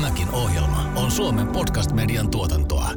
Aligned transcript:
Tämäkin 0.00 0.30
ohjelma 0.32 0.92
on 0.96 1.10
Suomen 1.10 1.46
podcast-median 1.46 2.30
tuotantoa. 2.30 2.90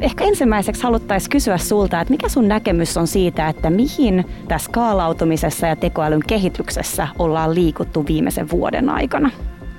Ehkä 0.00 0.24
ensimmäiseksi 0.24 0.82
haluttaisiin 0.82 1.30
kysyä 1.30 1.58
sulta, 1.58 2.00
että 2.00 2.12
mikä 2.12 2.28
sun 2.28 2.48
näkemys 2.48 2.96
on 2.96 3.06
siitä, 3.06 3.48
että 3.48 3.70
mihin 3.70 4.24
tässä 4.48 4.64
skaalautumisessa 4.64 5.66
ja 5.66 5.76
tekoälyn 5.76 6.22
kehityksessä 6.26 7.08
ollaan 7.18 7.54
liikuttu 7.54 8.06
viimeisen 8.06 8.50
vuoden 8.50 8.88
aikana? 8.88 9.30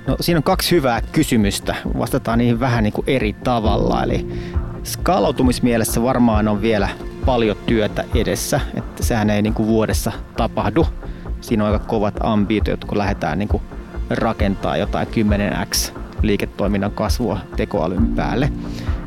No, 0.06 0.16
siinä 0.20 0.38
on 0.38 0.42
kaksi 0.42 0.70
hyvää 0.70 1.00
kysymystä. 1.12 1.74
Vastataan 1.98 2.38
niihin 2.38 2.60
vähän 2.60 2.84
niin 2.84 2.92
kuin 2.92 3.04
eri 3.06 3.32
tavalla. 3.32 4.02
Eli 4.02 4.28
skaalautumismielessä 4.84 6.02
varmaan 6.02 6.48
on 6.48 6.62
vielä 6.62 6.88
paljon 7.26 7.56
työtä 7.66 8.04
edessä, 8.14 8.60
että 8.74 9.02
sehän 9.02 9.30
ei 9.30 9.42
niin 9.42 9.54
kuin 9.54 9.68
vuodessa 9.68 10.12
tapahdu. 10.36 10.86
Siinä 11.40 11.64
on 11.64 11.72
aika 11.72 11.86
kovat 11.86 12.14
ambitiot, 12.20 12.84
kun 12.84 12.98
lähdetään 12.98 13.38
niin 13.38 13.48
kuin 13.48 13.62
rakentaa 14.10 14.76
jotain 14.76 15.08
10x 15.08 16.01
liiketoiminnan 16.22 16.90
kasvua 16.90 17.38
tekoälyn 17.56 18.06
päälle. 18.06 18.52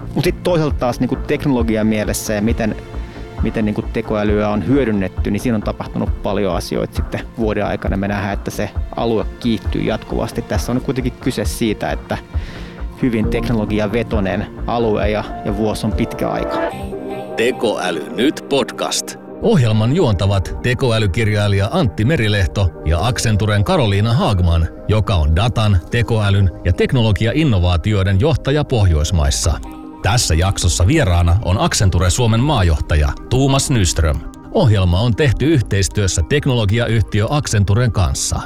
Mutta 0.01 0.27
sitten 0.27 0.43
toisaalta 0.43 0.75
taas 0.79 0.99
niin 0.99 1.17
teknologian 1.27 1.87
mielessä 1.87 2.33
ja 2.33 2.41
miten, 2.41 2.75
miten 3.43 3.65
niin 3.65 3.75
tekoälyä 3.93 4.49
on 4.49 4.67
hyödynnetty, 4.67 5.31
niin 5.31 5.39
siinä 5.39 5.55
on 5.55 5.63
tapahtunut 5.63 6.23
paljon 6.23 6.55
asioita 6.55 6.95
sitten 6.95 7.19
vuoden 7.37 7.65
aikana. 7.65 7.97
Me 7.97 8.07
nähdään, 8.07 8.33
että 8.33 8.51
se 8.51 8.69
alue 8.95 9.25
kiihtyy 9.39 9.81
jatkuvasti. 9.81 10.41
Tässä 10.41 10.71
on 10.71 10.81
kuitenkin 10.81 11.13
kyse 11.21 11.45
siitä, 11.45 11.91
että 11.91 12.17
hyvin 13.01 13.29
teknologiavetoinen 13.29 14.47
alue 14.67 15.09
ja, 15.09 15.23
ja 15.45 15.57
vuosi 15.57 15.85
on 15.85 15.93
pitkä 15.93 16.29
aika. 16.29 16.57
Tekoäly 17.35 18.09
nyt 18.15 18.45
podcast. 18.49 19.24
Ohjelman 19.41 19.95
juontavat 19.95 20.57
tekoälykirjailija 20.63 21.69
Antti 21.71 22.05
Merilehto 22.05 22.69
ja 22.85 23.07
Accenturen 23.07 23.63
Karoliina 23.63 24.13
Haagman, 24.13 24.67
joka 24.87 25.15
on 25.15 25.35
datan, 25.35 25.79
tekoälyn 25.91 26.51
ja 26.65 26.73
teknologia-innovaatioiden 26.73 28.19
johtaja 28.19 28.63
Pohjoismaissa. 28.63 29.59
Tässä 30.01 30.35
jaksossa 30.35 30.87
vieraana 30.87 31.35
on 31.45 31.59
Accenture 31.59 32.09
Suomen 32.09 32.39
maajohtaja 32.39 33.09
Tuumas 33.29 33.69
Nyström. 33.69 34.19
Ohjelma 34.51 34.99
on 34.99 35.15
tehty 35.15 35.45
yhteistyössä 35.45 36.21
teknologiayhtiö 36.29 37.25
Accenturen 37.29 37.91
kanssa. 37.91 38.39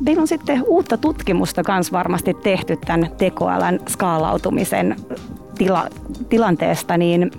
Meillä 0.00 0.20
on 0.20 0.28
sitten 0.28 0.64
uutta 0.66 0.96
tutkimusta 0.96 1.62
myös 1.68 1.92
varmasti 1.92 2.34
tehty 2.34 2.76
tämän 2.76 3.10
tekoälyn 3.18 3.80
skaalautumisen 3.88 4.96
tila, 5.58 5.86
tilanteesta, 6.28 6.96
niin 6.96 7.30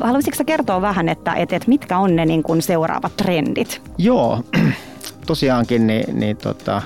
Haluaisitko 0.00 0.44
kertoa 0.44 0.80
vähän, 0.80 1.08
että, 1.08 1.34
että, 1.34 1.56
että 1.56 1.68
mitkä 1.68 1.98
on 1.98 2.16
ne 2.16 2.26
niin 2.26 2.42
kuin 2.42 2.62
seuraavat 2.62 3.16
trendit? 3.16 3.82
Joo, 3.98 4.44
tosiaankin 5.26 5.86
niin, 5.86 6.20
niin 6.20 6.36
tota, 6.36 6.82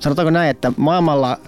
sanotaanko 0.00 0.30
näin, 0.30 0.50
että 0.50 0.72
maailmalla 0.76 1.38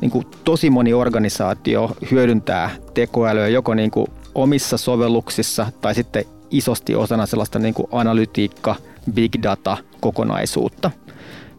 niin 0.00 0.10
kuin 0.10 0.26
tosi 0.44 0.70
moni 0.70 0.92
organisaatio 0.92 1.96
hyödyntää 2.10 2.70
tekoälyä 2.94 3.48
joko 3.48 3.74
niin 3.74 3.90
kuin 3.90 4.06
omissa 4.34 4.76
sovelluksissa 4.76 5.72
tai 5.80 5.94
sitten 5.94 6.24
isosti 6.50 6.94
osana 6.94 7.26
sellaista 7.26 7.58
niin 7.58 7.74
kuin 7.74 7.86
analytiikka, 7.92 8.76
big 9.14 9.32
data 9.42 9.76
kokonaisuutta. 10.00 10.90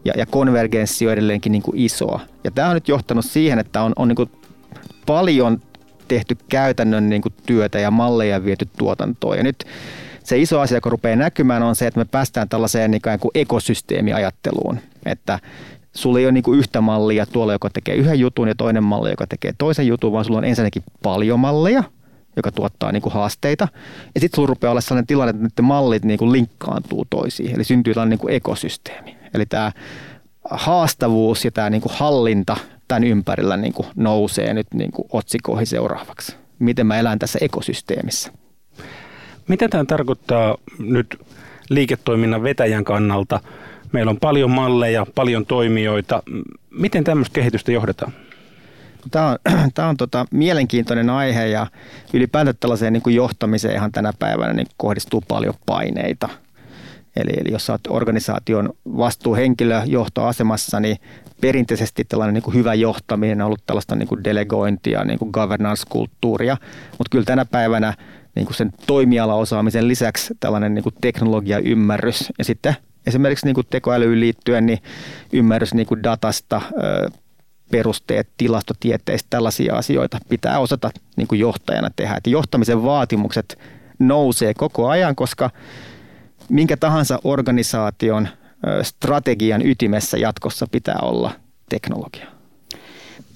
Ja, 0.04 0.12
ja 0.16 0.26
konvergenssi 0.26 1.06
on 1.06 1.12
edelleenkin 1.12 1.52
niin 1.52 1.62
kuin 1.62 1.78
isoa. 1.78 2.20
Ja 2.44 2.50
tämä 2.50 2.68
on 2.68 2.74
nyt 2.74 2.88
johtanut 2.88 3.24
siihen, 3.24 3.58
että 3.58 3.82
on, 3.82 3.92
on 3.96 4.08
niin 4.08 4.16
kuin 4.16 4.30
paljon 5.06 5.60
tehty 6.08 6.36
käytännön 6.48 7.08
niin 7.08 7.22
kuin 7.22 7.34
työtä 7.46 7.78
ja 7.78 7.90
malleja 7.90 8.44
viety 8.44 8.68
tuotantoon. 8.78 9.36
Ja 9.36 9.42
nyt 9.42 9.64
se 10.24 10.38
iso 10.38 10.60
asia, 10.60 10.80
kun 10.80 10.92
rupeaa 10.92 11.16
näkymään, 11.16 11.62
on 11.62 11.76
se, 11.76 11.86
että 11.86 12.00
me 12.00 12.04
päästään 12.04 12.48
tällaiseen 12.48 12.94
ikään 12.94 13.18
kuin 13.18 13.30
ekosysteemiajatteluun. 13.34 14.78
Että 15.06 15.38
sulla 15.92 16.18
ei 16.18 16.26
ole 16.26 16.32
niin 16.32 16.44
yhtä 16.54 16.80
mallia 16.80 17.26
tuolla, 17.26 17.52
joka 17.52 17.70
tekee 17.70 17.94
yhden 17.94 18.20
jutun 18.20 18.48
ja 18.48 18.54
toinen 18.54 18.84
malli, 18.84 19.10
joka 19.10 19.26
tekee 19.26 19.54
toisen 19.58 19.86
jutun, 19.86 20.12
vaan 20.12 20.24
sulla 20.24 20.38
on 20.38 20.44
ensinnäkin 20.44 20.82
paljon 21.02 21.40
malleja, 21.40 21.84
joka 22.36 22.52
tuottaa 22.52 22.92
niin 22.92 23.02
kuin 23.02 23.12
haasteita. 23.12 23.68
Ja 24.14 24.20
sitten 24.20 24.36
sulla 24.36 24.48
rupeaa 24.48 24.70
olla 24.70 24.80
sellainen 24.80 25.06
tilanne, 25.06 25.46
että 25.46 25.62
ne 25.62 25.66
mallit 25.66 26.04
niin 26.04 26.18
kuin 26.18 26.32
linkkaantuu 26.32 27.06
toisiin. 27.10 27.54
Eli 27.54 27.64
syntyy 27.64 27.94
tällainen 27.94 28.10
niin 28.10 28.18
kuin 28.18 28.34
ekosysteemi. 28.34 29.16
Eli 29.34 29.46
tämä 29.46 29.72
haastavuus 30.50 31.44
ja 31.44 31.50
tämä 31.50 31.70
niin 31.70 31.82
kuin 31.82 31.92
hallinta 31.96 32.56
tämän 32.94 33.04
ympärillä 33.04 33.56
niin 33.56 33.72
kuin 33.72 33.86
nousee 33.96 34.54
nyt 34.54 34.66
niin 34.74 34.92
kuin 34.92 35.08
otsikoihin 35.12 35.66
seuraavaksi. 35.66 36.36
Miten 36.58 36.86
mä 36.86 36.98
elän 36.98 37.18
tässä 37.18 37.38
ekosysteemissä? 37.42 38.32
Mitä 39.48 39.68
tämä 39.68 39.84
tarkoittaa 39.84 40.56
nyt 40.78 41.20
liiketoiminnan 41.70 42.42
vetäjän 42.42 42.84
kannalta? 42.84 43.40
Meillä 43.92 44.10
on 44.10 44.20
paljon 44.20 44.50
malleja, 44.50 45.06
paljon 45.14 45.46
toimijoita. 45.46 46.22
Miten 46.70 47.04
tämmöistä 47.04 47.34
kehitystä 47.34 47.72
johdetaan? 47.72 48.12
Tämä 49.10 49.28
on, 49.28 49.38
tämä 49.74 49.88
on 49.88 49.96
tota, 49.96 50.26
mielenkiintoinen 50.30 51.10
aihe 51.10 51.46
ja 51.46 51.66
ylipäätään 52.12 52.56
tällaiseen 52.60 52.92
niin 52.92 53.02
kuin 53.02 53.16
johtamiseen 53.16 53.74
ihan 53.74 53.92
tänä 53.92 54.12
päivänä 54.18 54.52
niin 54.52 54.66
kohdistuu 54.76 55.24
paljon 55.28 55.54
paineita. 55.66 56.28
Eli, 57.16 57.30
eli 57.40 57.52
jos 57.52 57.70
olet 57.70 57.80
organisaation 57.88 58.72
vastuuhenkilö 58.96 59.82
johtoasemassa, 59.86 60.80
niin 60.80 60.96
perinteisesti 61.44 62.04
tällainen 62.04 62.34
niin 62.34 62.42
kuin 62.42 62.54
hyvä 62.54 62.74
johtaminen 62.74 63.40
on 63.40 63.46
ollut 63.46 63.66
tällaista 63.66 63.96
niin 63.96 64.08
kuin 64.08 64.24
delegointia, 64.24 65.04
niin 65.04 65.18
kuin 65.18 65.30
governance-kulttuuria, 65.32 66.56
mutta 66.90 67.10
kyllä 67.10 67.24
tänä 67.24 67.44
päivänä 67.44 67.94
niin 68.34 68.46
kuin 68.46 68.56
sen 68.56 68.72
toimialaosaamisen 68.86 69.88
lisäksi 69.88 70.34
tällainen 70.40 70.74
niin 70.74 70.82
kuin 70.82 70.94
teknologiaymmärrys 71.00 72.32
ja 72.38 72.44
sitten 72.44 72.76
esimerkiksi 73.06 73.46
niin 73.46 73.54
kuin 73.54 73.66
tekoälyyn 73.70 74.20
liittyen 74.20 74.66
niin 74.66 74.78
ymmärrys 75.32 75.74
niin 75.74 75.86
kuin 75.86 76.02
datasta, 76.02 76.60
perusteet, 77.70 78.28
tilastotieteistä, 78.36 79.26
tällaisia 79.30 79.76
asioita 79.76 80.18
pitää 80.28 80.58
osata 80.58 80.90
niin 81.16 81.28
kuin 81.28 81.40
johtajana 81.40 81.90
tehdä. 81.96 82.14
Että 82.14 82.30
johtamisen 82.30 82.82
vaatimukset 82.82 83.58
nousee 83.98 84.54
koko 84.54 84.88
ajan, 84.88 85.16
koska 85.16 85.50
minkä 86.48 86.76
tahansa 86.76 87.18
organisaation 87.24 88.28
strategian 88.82 89.66
ytimessä 89.66 90.18
jatkossa 90.18 90.66
pitää 90.70 90.98
olla 91.02 91.30
teknologia. 91.68 92.26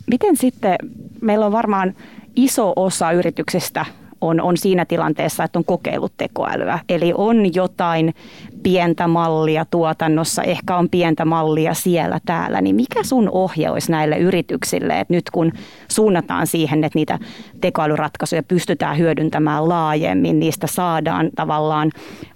Miten 0.06 0.36
sitten, 0.36 0.76
meillä 1.20 1.46
on 1.46 1.52
varmaan 1.52 1.94
iso 2.36 2.72
osa 2.76 3.12
yrityksistä 3.12 3.86
on, 4.20 4.40
on 4.40 4.56
siinä 4.56 4.84
tilanteessa, 4.84 5.44
että 5.44 5.58
on 5.58 5.64
kokeillut 5.64 6.12
tekoälyä. 6.16 6.78
Eli 6.88 7.12
on 7.16 7.54
jotain 7.54 8.14
pientä 8.62 9.06
mallia 9.06 9.64
tuotannossa, 9.64 10.42
ehkä 10.42 10.76
on 10.76 10.88
pientä 10.88 11.24
mallia 11.24 11.74
siellä 11.74 12.18
täällä, 12.26 12.60
niin 12.60 12.76
mikä 12.76 13.02
sun 13.02 13.28
ohje 13.32 13.70
olisi 13.70 13.90
näille 13.92 14.18
yrityksille, 14.18 15.00
että 15.00 15.14
nyt 15.14 15.30
kun 15.30 15.52
suunnataan 15.88 16.46
siihen, 16.46 16.84
että 16.84 16.98
niitä 16.98 17.18
tekoälyratkaisuja 17.60 18.42
pystytään 18.42 18.98
hyödyntämään 18.98 19.68
laajemmin, 19.68 20.40
niistä 20.40 20.66
saadaan 20.66 21.30
tavallaan 21.36 21.90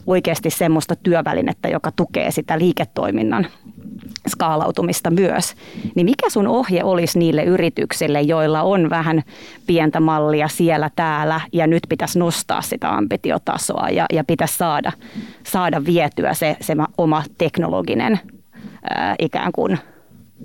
oikeasti 0.06 0.50
semmoista 0.50 0.96
työvälinettä, 0.96 1.68
joka 1.68 1.92
tukee 1.96 2.30
sitä 2.30 2.58
liiketoiminnan 2.58 3.46
skaalautumista 4.28 5.10
myös. 5.10 5.54
Niin 5.94 6.04
mikä 6.04 6.30
sun 6.30 6.46
ohje 6.46 6.84
olisi 6.84 7.18
niille 7.18 7.44
yrityksille, 7.44 8.22
joilla 8.22 8.62
on 8.62 8.90
vähän 8.90 9.22
pientä 9.66 10.00
mallia 10.00 10.48
siellä 10.48 10.90
täällä 10.96 11.40
ja 11.52 11.66
nyt 11.66 11.82
pitäisi 11.88 12.18
nostaa 12.18 12.62
sitä 12.62 12.90
ambitiotasoa 12.90 13.88
ja, 13.88 14.06
ja 14.12 14.24
pitäisi 14.24 14.56
saada, 14.56 14.92
saada 15.44 15.84
vietyä 15.84 16.11
se, 16.32 16.56
se 16.60 16.74
oma 16.98 17.22
teknologinen 17.38 18.20
ää, 18.90 19.14
ikään 19.18 19.52
kuin 19.52 19.78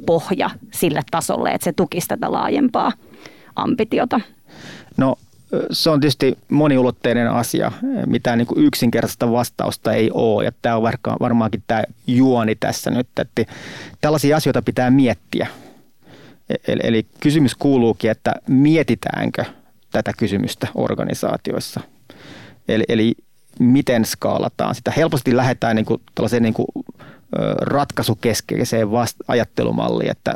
pohja 0.06 0.50
sille 0.72 1.02
tasolle, 1.12 1.52
että 1.52 1.66
se 1.66 1.74
tukisi 1.74 2.08
tätä 2.08 2.32
laajempaa 2.32 2.92
ambitiota? 3.56 4.20
No 4.98 5.16
se 5.72 5.90
on 5.90 6.00
tietysti 6.00 6.38
moniulotteinen 6.50 7.32
asia. 7.32 7.72
Mitään 8.06 8.38
niin 8.38 8.48
kuin 8.48 8.66
yksinkertaista 8.66 9.32
vastausta 9.32 9.94
ei 9.94 10.12
ole. 10.14 10.44
Ja 10.44 10.52
tämä 10.62 10.76
on 10.76 10.84
varmaankin 11.20 11.64
tämä 11.68 11.84
juoni 12.08 12.56
tässä 12.56 12.92
nyt, 12.92 13.08
että 13.20 13.46
tällaisia 14.02 14.38
asioita 14.38 14.62
pitää 14.62 14.92
miettiä. 14.92 15.48
Eli, 16.68 16.82
eli 16.84 17.06
kysymys 17.20 17.56
kuuluukin, 17.56 18.12
että 18.12 18.34
mietitäänkö 18.48 19.46
tätä 19.92 20.12
kysymystä 20.18 20.68
organisaatioissa. 20.76 21.82
Eli, 22.68 22.84
eli 22.88 23.16
miten 23.60 24.06
skaalataan 24.06 24.76
sitä. 24.76 24.92
Helposti 24.92 25.38
lähdetään 25.38 25.76
niin 25.76 25.86
kuin 25.86 26.02
tällaiseen 26.16 26.44
niin 26.44 26.54
kuin 26.54 26.68
ratkaisukeskeiseen 27.62 28.92
vast- 28.92 29.24
ajattelumalliin, 29.28 30.12
että 30.12 30.34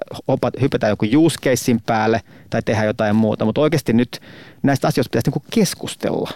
hypätään 0.62 0.90
joku 0.90 1.06
use 1.16 1.38
päälle 1.86 2.22
tai 2.50 2.62
tehdään 2.62 2.88
jotain 2.88 3.16
muuta, 3.16 3.46
mutta 3.46 3.62
oikeasti 3.62 3.94
nyt 3.94 4.22
näistä 4.64 4.88
asioista 4.88 5.10
pitäisi 5.10 5.40
niin 5.40 5.46
keskustella. 5.54 6.30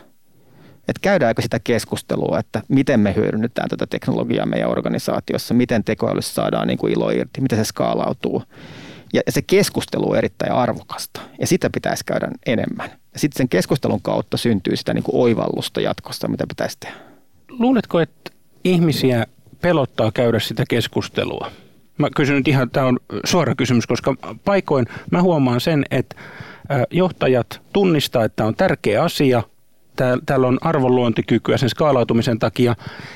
Että 0.88 1.00
käydäänkö 1.02 1.42
sitä 1.42 1.60
keskustelua, 1.64 2.40
että 2.40 2.62
miten 2.68 3.00
me 3.00 3.16
hyödynnetään 3.16 3.70
tätä 3.70 3.88
teknologiaa 3.88 4.46
meidän 4.46 4.70
organisaatiossa, 4.70 5.54
miten 5.54 5.84
tekoälyssä 5.84 6.34
saadaan 6.34 6.68
niin 6.68 6.78
kuin 6.78 6.94
ilo 6.94 7.10
irti, 7.10 7.42
miten 7.42 7.58
se 7.58 7.64
skaalautuu. 7.64 8.44
Ja 9.14 9.22
se 9.30 9.42
keskustelu 9.42 10.12
on 10.12 10.18
erittäin 10.18 10.52
arvokasta 10.52 11.22
ja 11.40 11.48
sitä 11.48 11.70
pitäisi 11.70 12.04
käydä 12.06 12.28
enemmän. 12.46 12.90
Ja 13.14 13.20
sitten 13.20 13.38
sen 13.38 13.50
keskustelun 13.50 14.02
kautta 14.02 14.38
syntyy 14.38 14.76
sitä 14.76 14.94
niin 14.94 15.04
kuin 15.04 15.16
oivallusta 15.16 15.82
jatkossa, 15.82 16.28
mitä 16.28 16.48
pitäisi 16.48 16.78
tehdä. 16.80 16.96
Luuletko, 17.50 18.00
että 18.00 18.32
ihmisiä 18.64 19.26
pelottaa 19.62 20.12
käydä 20.12 20.40
sitä 20.40 20.64
keskustelua? 20.70 21.52
Mä 21.98 22.10
kysyn 22.16 22.36
nyt 22.36 22.48
ihan, 22.48 22.70
tämä 22.70 22.86
on 22.86 23.00
suora 23.26 23.56
kysymys, 23.56 23.88
koska 23.88 24.16
paikoin 24.46 24.86
mä 25.12 25.22
huomaan 25.22 25.62
sen, 25.62 25.86
että 25.92 26.16
johtajat 26.92 27.62
tunnistaa, 27.74 28.26
että 28.26 28.46
on 28.46 28.56
tärkeä 28.56 29.04
asia, 29.04 29.44
täällä 30.26 30.48
on 30.48 30.58
arvonluontikykyä 30.62 31.58
sen 31.58 31.70
skaalautumisen 31.70 32.40
takia, 32.40 32.76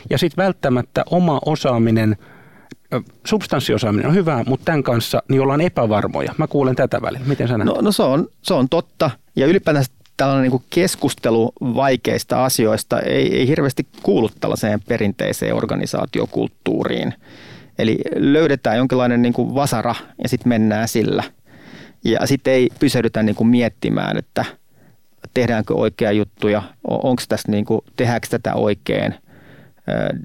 ja 0.09 0.17
sitten 0.17 0.43
välttämättä 0.43 1.03
oma 1.11 1.39
osaaminen, 1.45 2.17
substanssiosaaminen 3.27 4.07
on 4.07 4.15
hyvä, 4.15 4.43
mutta 4.47 4.65
tämän 4.65 4.83
kanssa 4.83 5.23
niin 5.27 5.41
ollaan 5.41 5.61
epävarmoja. 5.61 6.35
Mä 6.37 6.47
kuulen 6.47 6.75
tätä 6.75 7.01
välillä. 7.01 7.27
Miten 7.27 7.47
sä 7.47 7.57
No, 7.57 7.77
no 7.81 7.91
se, 7.91 8.03
on, 8.03 8.27
se 8.41 8.53
on 8.53 8.69
totta. 8.69 9.11
Ja 9.35 9.45
ylipäätään 9.47 9.85
tällainen 10.17 10.51
niin 10.51 10.63
keskustelu 10.69 11.51
vaikeista 11.61 12.45
asioista 12.45 12.99
ei, 12.99 13.37
ei 13.37 13.47
hirveästi 13.47 13.87
kuulu 14.03 14.29
tällaiseen 14.39 14.79
perinteiseen 14.87 15.55
organisaatiokulttuuriin. 15.55 17.13
Eli 17.79 17.97
löydetään 18.15 18.77
jonkinlainen 18.77 19.21
niin 19.21 19.33
kuin 19.33 19.55
vasara 19.55 19.95
ja 20.23 20.29
sitten 20.29 20.49
mennään 20.49 20.87
sillä. 20.87 21.23
Ja 22.03 22.27
sitten 22.27 22.53
ei 22.53 22.69
pysähdytä 22.79 23.23
niin 23.23 23.35
kuin 23.35 23.47
miettimään, 23.47 24.17
että 24.17 24.45
tehdäänkö 25.33 25.73
oikea 25.73 26.11
juttuja, 26.11 26.63
onko 26.83 27.23
tässä 27.29 27.51
niin 27.51 27.65
kuin, 27.65 27.81
tehdäänkö 27.95 28.27
tätä 28.29 28.55
oikein. 28.55 29.15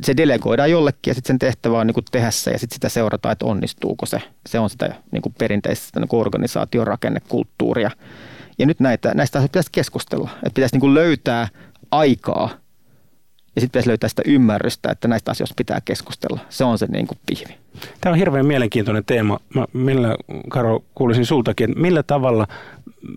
Se 0.02 0.16
delegoidaan 0.16 0.70
jollekin 0.70 1.11
ja 1.11 1.14
sitten 1.14 1.28
sen 1.28 1.38
tehtävä 1.38 1.78
on 1.78 1.87
niin 1.87 2.05
tehdä 2.11 2.31
se 2.31 2.50
ja 2.50 2.58
sitten 2.58 2.75
sitä 2.75 2.88
seurataan, 2.88 3.32
että 3.32 3.44
onnistuuko 3.44 4.06
se. 4.06 4.22
Se 4.46 4.58
on 4.58 4.70
sitä 4.70 4.94
niin 5.11 5.22
kuin 5.22 5.34
perinteistä 5.38 6.00
niin 6.00 6.08
organisaation 6.12 6.87
rakennekulttuuria. 6.87 7.90
Ja 8.58 8.66
nyt 8.66 8.81
näitä, 8.81 9.14
näistä 9.14 9.38
asioista 9.38 9.50
pitäisi 9.50 9.72
keskustella. 9.72 10.31
Että 10.34 10.55
pitäisi 10.55 10.75
niin 10.75 10.81
kuin 10.81 10.94
löytää 10.94 11.49
aikaa 11.90 12.50
ja 13.56 13.61
sitten 13.61 13.70
pitäisi 13.70 13.88
löytää 13.88 14.08
sitä 14.08 14.22
ymmärrystä, 14.26 14.90
että 14.90 15.08
näistä 15.08 15.31
asioista 15.31 15.55
pitää 15.56 15.81
keskustella. 15.84 16.40
Se 16.49 16.64
on 16.64 16.78
se 16.78 16.87
niin 16.87 17.06
kuin 17.06 17.19
pihvi. 17.26 17.58
Tämä 18.00 18.12
on 18.12 18.19
hirveän 18.19 18.46
mielenkiintoinen 18.46 19.05
teema. 19.05 19.40
Mä, 19.55 19.64
millä, 19.72 20.17
Karo, 20.49 20.84
kuulisin 20.94 21.26
sultakin, 21.26 21.70
että 21.70 21.81
millä 21.81 22.02
tavalla, 22.02 22.46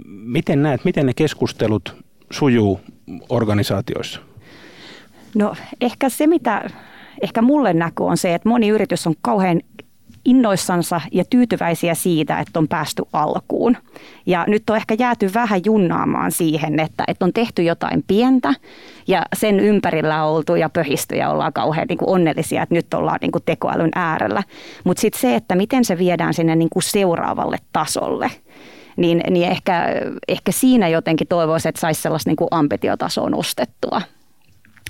miten 0.05 0.63
näet, 0.63 0.85
miten 0.85 1.05
ne 1.05 1.13
keskustelut 1.13 1.95
sujuu 2.31 2.81
organisaatioissa? 3.29 4.26
No 5.37 5.55
ehkä 5.81 6.09
se, 6.09 6.27
mitä 6.27 6.69
ehkä 7.21 7.41
mulle 7.41 7.73
näkyy 7.73 8.05
on 8.05 8.17
se, 8.17 8.33
että 8.33 8.49
moni 8.49 8.67
yritys 8.67 9.07
on 9.07 9.13
kauhean 9.21 9.61
innoissansa 10.25 11.01
ja 11.11 11.23
tyytyväisiä 11.29 11.95
siitä, 11.95 12.39
että 12.39 12.59
on 12.59 12.67
päästy 12.67 13.03
alkuun. 13.13 13.77
Ja 14.25 14.45
nyt 14.47 14.69
on 14.69 14.75
ehkä 14.75 14.95
jääty 14.99 15.31
vähän 15.33 15.61
junnaamaan 15.65 16.31
siihen, 16.31 16.79
että, 16.79 17.03
että 17.07 17.25
on 17.25 17.33
tehty 17.33 17.63
jotain 17.63 18.03
pientä 18.07 18.53
ja 19.07 19.21
sen 19.35 19.59
ympärillä 19.59 20.23
on 20.23 20.35
oltu 20.35 20.55
ja 20.55 20.69
pöhisty 20.69 21.15
ja 21.15 21.29
ollaan 21.29 21.53
kauhean 21.53 21.87
niin 21.89 21.97
kuin 21.97 22.09
onnellisia, 22.09 22.63
että 22.63 22.75
nyt 22.75 22.93
ollaan 22.93 23.19
niin 23.21 23.31
kuin 23.31 23.43
tekoälyn 23.45 23.91
äärellä. 23.95 24.43
Mutta 24.83 25.01
sitten 25.01 25.21
se, 25.21 25.35
että 25.35 25.55
miten 25.55 25.85
se 25.85 25.97
viedään 25.97 26.33
sinne 26.33 26.55
niin 26.55 26.69
kuin 26.69 26.83
seuraavalle 26.83 27.57
tasolle, 27.73 28.31
niin, 28.97 29.21
niin 29.29 29.51
ehkä, 29.51 29.85
ehkä 30.27 30.51
siinä 30.51 30.87
jotenkin 30.87 31.27
toivoisin, 31.27 31.69
että 31.69 31.81
saisi 31.81 32.01
sellaista 32.01 32.29
niin 32.29 32.47
ambitiotasoa 32.51 33.29
nostettua. 33.29 34.01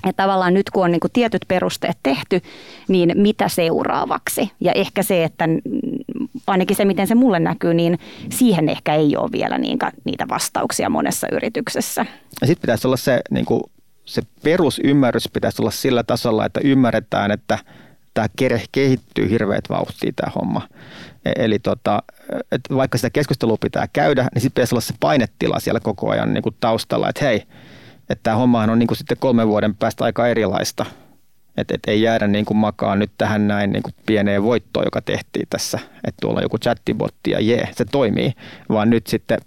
Ja 0.06 0.12
tavallaan 0.12 0.54
nyt 0.54 0.70
kun 0.70 0.84
on 0.84 0.90
niin 0.90 1.00
kuin 1.00 1.12
tietyt 1.12 1.44
perusteet 1.48 1.98
tehty, 2.02 2.40
niin 2.88 3.12
mitä 3.14 3.48
seuraavaksi? 3.48 4.50
Ja 4.60 4.72
ehkä 4.72 5.02
se, 5.02 5.24
että 5.24 5.44
ainakin 6.46 6.76
se, 6.76 6.84
miten 6.84 7.06
se 7.06 7.14
mulle 7.14 7.40
näkyy, 7.40 7.74
niin 7.74 7.98
siihen 8.30 8.68
ehkä 8.68 8.94
ei 8.94 9.16
ole 9.16 9.32
vielä 9.32 9.58
niitä 9.58 10.28
vastauksia 10.28 10.90
monessa 10.90 11.26
yrityksessä. 11.32 12.06
Ja 12.40 12.46
sitten 12.46 12.60
pitäisi 12.60 12.86
olla 12.86 12.96
se, 12.96 13.20
niin 13.30 13.44
kuin, 13.44 13.62
se 14.04 14.22
perusymmärrys 14.44 15.28
pitäisi 15.32 15.62
olla 15.62 15.70
sillä 15.70 16.02
tasolla, 16.02 16.46
että 16.46 16.60
ymmärretään, 16.64 17.30
että 17.30 17.58
tämä 18.14 18.28
kehittyy 18.72 19.30
hirveät 19.30 19.64
vauhtia 19.70 20.12
tämä 20.16 20.32
homma. 20.34 20.68
E, 21.24 21.32
eli 21.36 21.58
tota, 21.58 22.02
että 22.52 22.74
vaikka 22.74 22.98
sitä 22.98 23.10
keskustelua 23.10 23.56
pitää 23.60 23.88
käydä, 23.92 24.28
niin 24.34 24.42
sitten 24.42 24.54
pitäisi 24.54 24.74
olla 24.74 24.80
se 24.80 24.94
painetila 25.00 25.60
siellä 25.60 25.80
koko 25.80 26.10
ajan 26.10 26.34
niin 26.34 26.42
kuin 26.42 26.56
taustalla, 26.60 27.08
että 27.08 27.24
hei, 27.24 27.42
että 28.10 28.22
tämä 28.22 28.36
hommahan 28.36 28.70
on 28.70 28.78
niin 28.78 28.86
kuin 28.86 28.98
sitten 28.98 29.16
kolmen 29.20 29.48
vuoden 29.48 29.76
päästä 29.76 30.04
aika 30.04 30.28
erilaista. 30.28 30.86
Että 31.56 31.74
et 31.74 31.82
ei 31.86 32.02
jäädä 32.02 32.26
niin 32.26 32.44
kuin 32.44 32.58
makaan 32.58 32.98
nyt 32.98 33.10
tähän 33.18 33.48
näin 33.48 33.72
niin 33.72 33.82
kuin 33.82 33.94
pieneen 34.06 34.42
voittoon, 34.42 34.86
joka 34.86 35.02
tehtiin 35.02 35.46
tässä. 35.50 35.78
Että 35.78 36.18
tuolla 36.20 36.38
on 36.38 36.42
joku 36.42 36.58
chattibotti 36.58 37.30
ja 37.30 37.40
jee, 37.40 37.68
se 37.72 37.84
toimii. 37.84 38.32
Vaan 38.68 38.90
nyt 38.90 39.06
sitten 39.06 39.38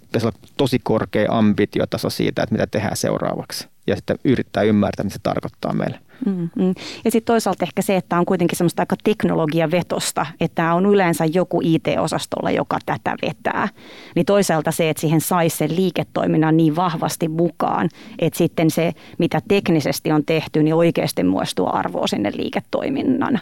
pitäisi 0.00 0.26
olla 0.26 0.38
tosi 0.56 0.78
korkea 0.82 1.32
ambitiotaso 1.32 2.10
siitä, 2.10 2.42
että 2.42 2.54
mitä 2.54 2.66
tehdään 2.66 2.96
seuraavaksi. 2.96 3.73
Ja 3.86 3.96
sitten 3.96 4.18
yrittää 4.24 4.62
ymmärtää, 4.62 5.04
mitä 5.04 5.14
se 5.14 5.20
tarkoittaa 5.22 5.72
meille. 5.72 5.98
Mm-hmm. 6.26 6.74
Ja 7.04 7.10
sitten 7.10 7.32
toisaalta 7.32 7.64
ehkä 7.64 7.82
se, 7.82 7.96
että 7.96 8.18
on 8.18 8.26
kuitenkin 8.26 8.58
semmoista 8.58 8.82
aika 8.82 8.96
teknologiavetosta, 9.04 10.26
että 10.40 10.74
on 10.74 10.86
yleensä 10.86 11.24
joku 11.24 11.60
IT-osastolla, 11.64 12.50
joka 12.50 12.78
tätä 12.86 13.16
vetää. 13.22 13.68
Niin 14.16 14.26
toisaalta 14.26 14.70
se, 14.70 14.90
että 14.90 15.00
siihen 15.00 15.20
saisi 15.20 15.56
sen 15.56 15.76
liiketoiminnan 15.76 16.56
niin 16.56 16.76
vahvasti 16.76 17.28
mukaan, 17.28 17.88
että 18.18 18.38
sitten 18.38 18.70
se, 18.70 18.92
mitä 19.18 19.40
teknisesti 19.48 20.12
on 20.12 20.24
tehty, 20.24 20.62
niin 20.62 20.74
oikeasti 20.74 21.24
muodostuu 21.24 21.68
arvoa 21.72 22.06
sinne 22.06 22.32
liiketoiminnan 22.36 23.40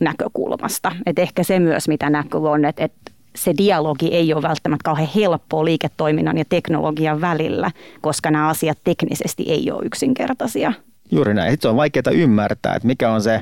näkökulmasta. 0.00 0.92
Et 1.06 1.18
ehkä 1.18 1.42
se 1.42 1.58
myös, 1.58 1.88
mitä 1.88 2.10
näkyy 2.10 2.48
on, 2.50 2.64
että, 2.64 2.84
että 2.84 3.05
se 3.36 3.54
dialogi 3.58 4.08
ei 4.08 4.34
ole 4.34 4.42
välttämättä 4.42 4.84
kauhean 4.84 5.08
helppoa 5.14 5.64
liiketoiminnan 5.64 6.38
ja 6.38 6.44
teknologian 6.48 7.20
välillä, 7.20 7.70
koska 8.00 8.30
nämä 8.30 8.48
asiat 8.48 8.78
teknisesti 8.84 9.44
ei 9.48 9.70
ole 9.70 9.86
yksinkertaisia. 9.86 10.72
Juuri 11.10 11.34
näin. 11.34 11.50
Sitten 11.50 11.70
on 11.70 11.76
vaikeaa 11.76 12.10
ymmärtää, 12.12 12.74
että 12.74 12.86
mikä 12.86 13.10
on 13.10 13.22
se 13.22 13.40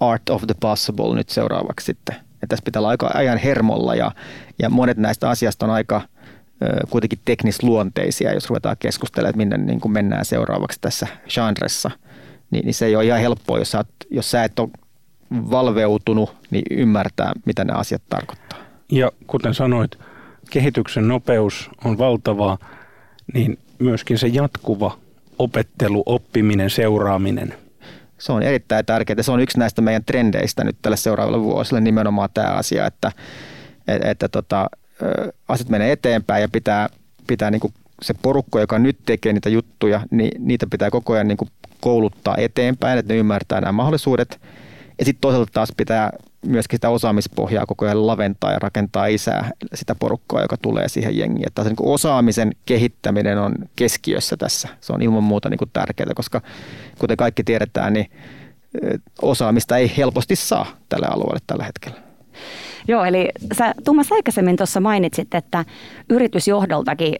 art 0.00 0.30
of 0.30 0.42
the 0.46 0.54
possible 0.60 1.14
nyt 1.14 1.28
seuraavaksi 1.28 1.84
sitten. 1.84 2.14
Että 2.14 2.46
tässä 2.48 2.64
pitää 2.64 2.80
olla 2.80 2.88
aika 2.88 3.10
ajan 3.14 3.38
hermolla 3.38 3.94
ja, 3.94 4.12
ja 4.58 4.70
monet 4.70 4.96
näistä 4.96 5.30
asiasta 5.30 5.66
on 5.66 5.72
aika 5.72 6.02
kuitenkin 6.90 7.18
teknisluonteisia, 7.24 8.34
jos 8.34 8.50
ruvetaan 8.50 8.76
keskustelemaan, 8.78 9.30
että 9.30 9.38
minne 9.38 9.56
niin 9.56 9.80
kuin 9.80 9.92
mennään 9.92 10.24
seuraavaksi 10.24 10.78
tässä 10.80 11.06
genressa. 11.28 11.90
Niin, 12.50 12.64
niin 12.64 12.74
se 12.74 12.86
ei 12.86 12.96
ole 12.96 13.04
ihan 13.04 13.20
helppoa, 13.20 13.58
jos 13.58 13.70
sä, 13.70 13.84
jos 14.10 14.30
sä 14.30 14.44
et 14.44 14.58
ole 14.58 14.68
valveutunut, 15.32 16.36
niin 16.50 16.64
ymmärtää, 16.70 17.32
mitä 17.44 17.64
ne 17.64 17.72
asiat 17.72 18.02
tarkoittaa. 18.08 18.58
Ja 18.92 19.12
kuten 19.26 19.54
sanoit, 19.54 19.98
kehityksen 20.50 21.08
nopeus 21.08 21.70
on 21.84 21.98
valtavaa, 21.98 22.58
niin 23.34 23.58
myöskin 23.78 24.18
se 24.18 24.26
jatkuva 24.26 24.98
opettelu, 25.38 26.02
oppiminen, 26.06 26.70
seuraaminen? 26.70 27.54
Se 28.18 28.32
on 28.32 28.42
erittäin 28.42 28.86
tärkeää. 28.86 29.22
Se 29.22 29.32
on 29.32 29.40
yksi 29.40 29.58
näistä 29.58 29.82
meidän 29.82 30.04
trendeistä 30.04 30.64
nyt 30.64 30.76
tälle 30.82 30.96
seuraavalle 30.96 31.40
vuosille 31.40 31.80
nimenomaan 31.80 32.28
tämä 32.34 32.48
asia, 32.48 32.86
että, 32.86 33.12
että, 33.88 34.10
että 34.10 34.28
tota, 34.28 34.70
asiat 35.48 35.68
menee 35.68 35.92
eteenpäin 35.92 36.42
ja 36.42 36.48
pitää, 36.48 36.88
pitää 37.26 37.50
niin 37.50 37.60
kuin 37.60 37.74
se 38.02 38.14
porukko, 38.22 38.60
joka 38.60 38.78
nyt 38.78 38.98
tekee 39.06 39.32
niitä 39.32 39.48
juttuja, 39.48 40.00
niin 40.10 40.46
niitä 40.46 40.66
pitää 40.70 40.90
koko 40.90 41.12
ajan 41.12 41.28
niin 41.28 41.38
kuin 41.38 41.50
kouluttaa 41.80 42.36
eteenpäin, 42.38 42.98
että 42.98 43.12
ne 43.12 43.18
ymmärtää 43.18 43.60
nämä 43.60 43.72
mahdollisuudet. 43.72 44.40
Ja 44.98 45.04
sitten 45.04 45.20
toisaalta 45.20 45.52
taas 45.52 45.72
pitää 45.76 46.10
myöskin 46.46 46.76
sitä 46.76 46.88
osaamispohjaa 46.88 47.66
koko 47.66 47.84
ajan 47.84 48.06
laventaa 48.06 48.52
ja 48.52 48.58
rakentaa 48.58 49.06
isää 49.06 49.50
sitä 49.74 49.94
porukkaa, 49.94 50.42
joka 50.42 50.56
tulee 50.56 50.88
siihen 50.88 51.18
jengiin. 51.18 51.46
Että 51.46 51.64
niin 51.64 51.76
kuin 51.76 51.94
osaamisen 51.94 52.52
kehittäminen 52.66 53.38
on 53.38 53.54
keskiössä 53.76 54.36
tässä. 54.36 54.68
Se 54.80 54.92
on 54.92 55.02
ilman 55.02 55.24
muuta 55.24 55.48
niin 55.50 55.58
tärkeää, 55.72 56.14
koska 56.14 56.40
kuten 56.98 57.16
kaikki 57.16 57.44
tiedetään, 57.44 57.92
niin 57.92 58.10
osaamista 59.22 59.76
ei 59.76 59.92
helposti 59.96 60.36
saa 60.36 60.66
tälle 60.88 61.06
alueelle 61.06 61.40
tällä 61.46 61.64
hetkellä. 61.64 61.96
Joo, 62.88 63.04
eli 63.04 63.28
sä 63.58 63.74
Tuomas 63.84 64.12
aikaisemmin 64.12 64.56
tuossa 64.56 64.80
mainitsit, 64.80 65.34
että 65.34 65.64
yritysjohdoltakin 66.10 67.14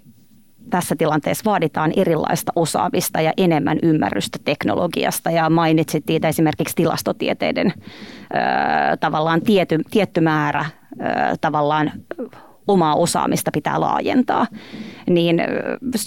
tässä 0.70 0.96
tilanteessa 0.96 1.50
vaaditaan 1.50 1.92
erilaista 1.96 2.52
osaamista 2.56 3.20
ja 3.20 3.32
enemmän 3.37 3.78
ymmärrystä 3.82 4.38
teknologiasta 4.44 5.30
ja 5.30 5.50
mainitsit 5.50 6.04
siitä 6.06 6.28
esimerkiksi 6.28 6.76
tilastotieteiden 6.76 7.73
ö, 7.76 8.96
tavallaan 9.00 9.42
tiety, 9.42 9.78
tietty 9.90 10.20
määrä 10.20 10.64
ö, 11.00 11.04
tavallaan 11.40 11.92
omaa 12.68 12.94
osaamista 12.94 13.50
pitää 13.54 13.80
laajentaa. 13.80 14.46
Niin 15.11 15.42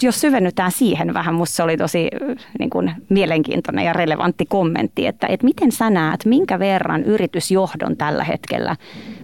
jos 0.02 0.20
syvennytään 0.20 0.72
siihen 0.72 1.14
vähän, 1.14 1.34
musta 1.34 1.56
se 1.56 1.62
oli 1.62 1.76
tosi 1.76 2.08
niin 2.58 2.70
kuin, 2.70 2.92
mielenkiintoinen 3.08 3.84
ja 3.84 3.92
relevantti 3.92 4.46
kommentti, 4.46 5.06
että, 5.06 5.26
että 5.26 5.46
miten 5.46 5.72
sä 5.72 5.90
näet, 5.90 6.24
minkä 6.24 6.58
verran 6.58 7.04
yritysjohdon 7.04 7.96
tällä 7.96 8.24
hetkellä 8.24 8.76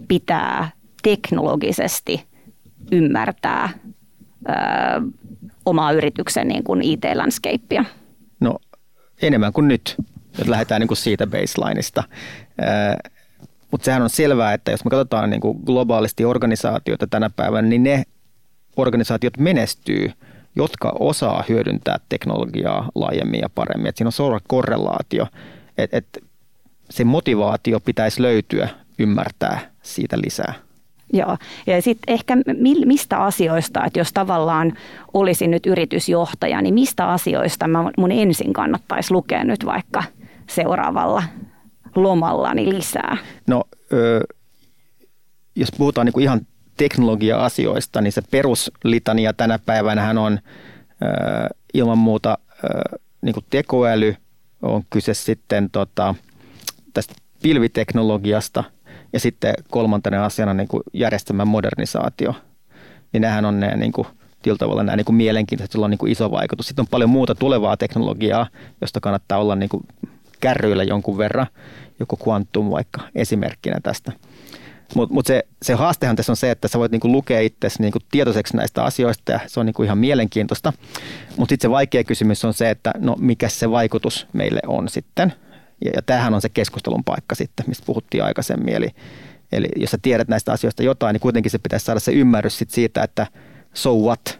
pitää 0.07 0.69
teknologisesti 1.03 2.23
ymmärtää 2.91 3.69
omaa 5.67 5.91
yrityksen 5.91 6.47
niin 6.47 6.63
kuin 6.63 6.81
IT-landscapea? 6.81 7.85
No 8.39 8.55
enemmän 9.21 9.53
kuin 9.53 9.67
nyt, 9.67 9.95
jos 10.37 10.47
lähdetään 10.47 10.81
niin 10.81 10.87
kuin 10.87 10.97
siitä 10.97 11.27
baselineista. 11.27 12.03
Mutta 13.71 13.85
sehän 13.85 14.01
on 14.01 14.09
selvää, 14.09 14.53
että 14.53 14.71
jos 14.71 14.85
me 14.85 14.89
katsotaan 14.89 15.29
niin 15.29 15.41
kuin 15.41 15.59
globaalisti 15.65 16.25
organisaatioita 16.25 17.07
tänä 17.07 17.29
päivänä, 17.29 17.67
niin 17.67 17.83
ne 17.83 18.03
organisaatiot 18.77 19.37
menestyy, 19.37 20.11
jotka 20.55 20.95
osaa 20.99 21.43
hyödyntää 21.49 21.99
teknologiaa 22.09 22.89
laajemmin 22.95 23.39
ja 23.39 23.49
paremmin. 23.49 23.87
Et 23.87 23.97
siinä 23.97 24.07
on 24.07 24.11
suora 24.11 24.39
korrelaatio, 24.47 25.27
että 25.77 25.97
et 25.97 26.23
se 26.89 27.03
motivaatio 27.03 27.79
pitäisi 27.79 28.21
löytyä 28.21 28.69
ymmärtää 28.99 29.71
siitä 29.81 30.17
lisää. 30.17 30.66
Joo, 31.13 31.37
ja 31.67 31.81
sitten 31.81 32.13
ehkä 32.13 32.37
mistä 32.85 33.17
asioista, 33.17 33.85
että 33.85 33.99
jos 33.99 34.13
tavallaan 34.13 34.73
olisin 35.13 35.51
nyt 35.51 35.65
yritysjohtaja, 35.65 36.61
niin 36.61 36.73
mistä 36.73 37.07
asioista 37.09 37.67
mä 37.67 37.91
mun 37.97 38.11
ensin 38.11 38.53
kannattaisi 38.53 39.13
lukea 39.13 39.43
nyt 39.43 39.65
vaikka 39.65 40.03
seuraavalla 40.49 41.23
lomallani 41.95 42.69
lisää? 42.69 43.17
No, 43.47 43.63
ö, 43.93 44.21
jos 45.55 45.69
puhutaan 45.77 46.05
niin 46.05 46.13
kuin 46.13 46.23
ihan 46.23 46.41
teknologia-asioista, 46.77 48.01
niin 48.01 48.11
se 48.11 48.21
peruslitania 48.31 49.33
tänä 49.33 49.59
päivänä 49.59 50.21
on 50.21 50.39
ö, 51.01 51.05
ilman 51.73 51.97
muuta 51.97 52.37
ö, 52.63 52.99
niin 53.21 53.33
kuin 53.33 53.45
tekoäly, 53.49 54.15
on 54.61 54.83
kyse 54.89 55.13
sitten 55.13 55.69
tota, 55.69 56.15
tästä 56.93 57.13
pilviteknologiasta 57.41 58.63
ja 59.13 59.19
sitten 59.19 59.53
kolmantena 59.69 60.25
asiana 60.25 60.53
niin 60.53 60.67
kuin 60.67 60.83
järjestelmän 60.93 61.47
modernisaatio. 61.47 62.35
Niin 63.13 63.21
nämähän 63.21 63.45
on 63.45 63.59
ne 63.59 63.77
niin 63.77 63.91
kuin, 63.91 64.07
tavalla 64.57 64.83
nämä 64.83 64.95
niin 64.95 65.05
kuin 65.05 65.15
mielenkiintoiset, 65.15 65.73
joilla 65.73 65.85
on 65.85 65.91
niin 65.91 65.97
kuin 65.97 66.11
iso 66.11 66.31
vaikutus. 66.31 66.67
Sitten 66.67 66.83
on 66.83 66.87
paljon 66.87 67.09
muuta 67.09 67.35
tulevaa 67.35 67.77
teknologiaa, 67.77 68.47
josta 68.81 68.99
kannattaa 68.99 69.37
olla 69.37 69.55
niin 69.55 69.69
kuin 69.69 69.83
kärryillä 70.39 70.83
jonkun 70.83 71.17
verran, 71.17 71.47
joku 71.99 72.17
Quantum 72.27 72.69
vaikka 72.71 73.01
esimerkkinä 73.15 73.79
tästä. 73.83 74.11
Mutta 74.95 75.13
mut 75.13 75.25
se, 75.25 75.43
se 75.61 75.73
haastehan 75.73 76.15
tässä 76.15 76.31
on 76.31 76.37
se, 76.37 76.51
että 76.51 76.67
sä 76.67 76.79
voit 76.79 76.91
niinku 76.91 77.11
lukea 77.11 77.39
itse 77.39 77.67
niinku 77.79 77.99
tietoiseksi 78.11 78.57
näistä 78.57 78.83
asioista 78.83 79.31
ja 79.31 79.39
se 79.47 79.59
on 79.59 79.65
niinku 79.65 79.83
ihan 79.83 79.97
mielenkiintoista. 79.97 80.73
Mutta 81.37 81.51
sitten 81.51 81.67
se 81.67 81.71
vaikea 81.71 82.03
kysymys 82.03 82.45
on 82.45 82.53
se, 82.53 82.69
että 82.69 82.91
no 82.99 83.15
mikä 83.19 83.49
se 83.49 83.71
vaikutus 83.71 84.27
meille 84.33 84.59
on 84.67 84.89
sitten. 84.89 85.33
Ja, 85.85 85.91
ja 85.95 86.01
tämähän 86.01 86.33
on 86.33 86.41
se 86.41 86.49
keskustelun 86.49 87.03
paikka 87.03 87.35
sitten, 87.35 87.65
mistä 87.67 87.85
puhuttiin 87.85 88.23
aikaisemmin. 88.23 88.73
Eli, 88.73 88.89
eli 89.51 89.67
jos 89.75 89.91
sä 89.91 89.97
tiedät 90.01 90.27
näistä 90.27 90.51
asioista 90.51 90.83
jotain, 90.83 91.13
niin 91.13 91.21
kuitenkin 91.21 91.51
se 91.51 91.57
pitäisi 91.57 91.85
saada 91.85 91.99
se 91.99 92.11
ymmärrys 92.11 92.57
sit 92.57 92.69
siitä, 92.69 93.03
että 93.03 93.27
so 93.73 93.95
what, 93.95 94.39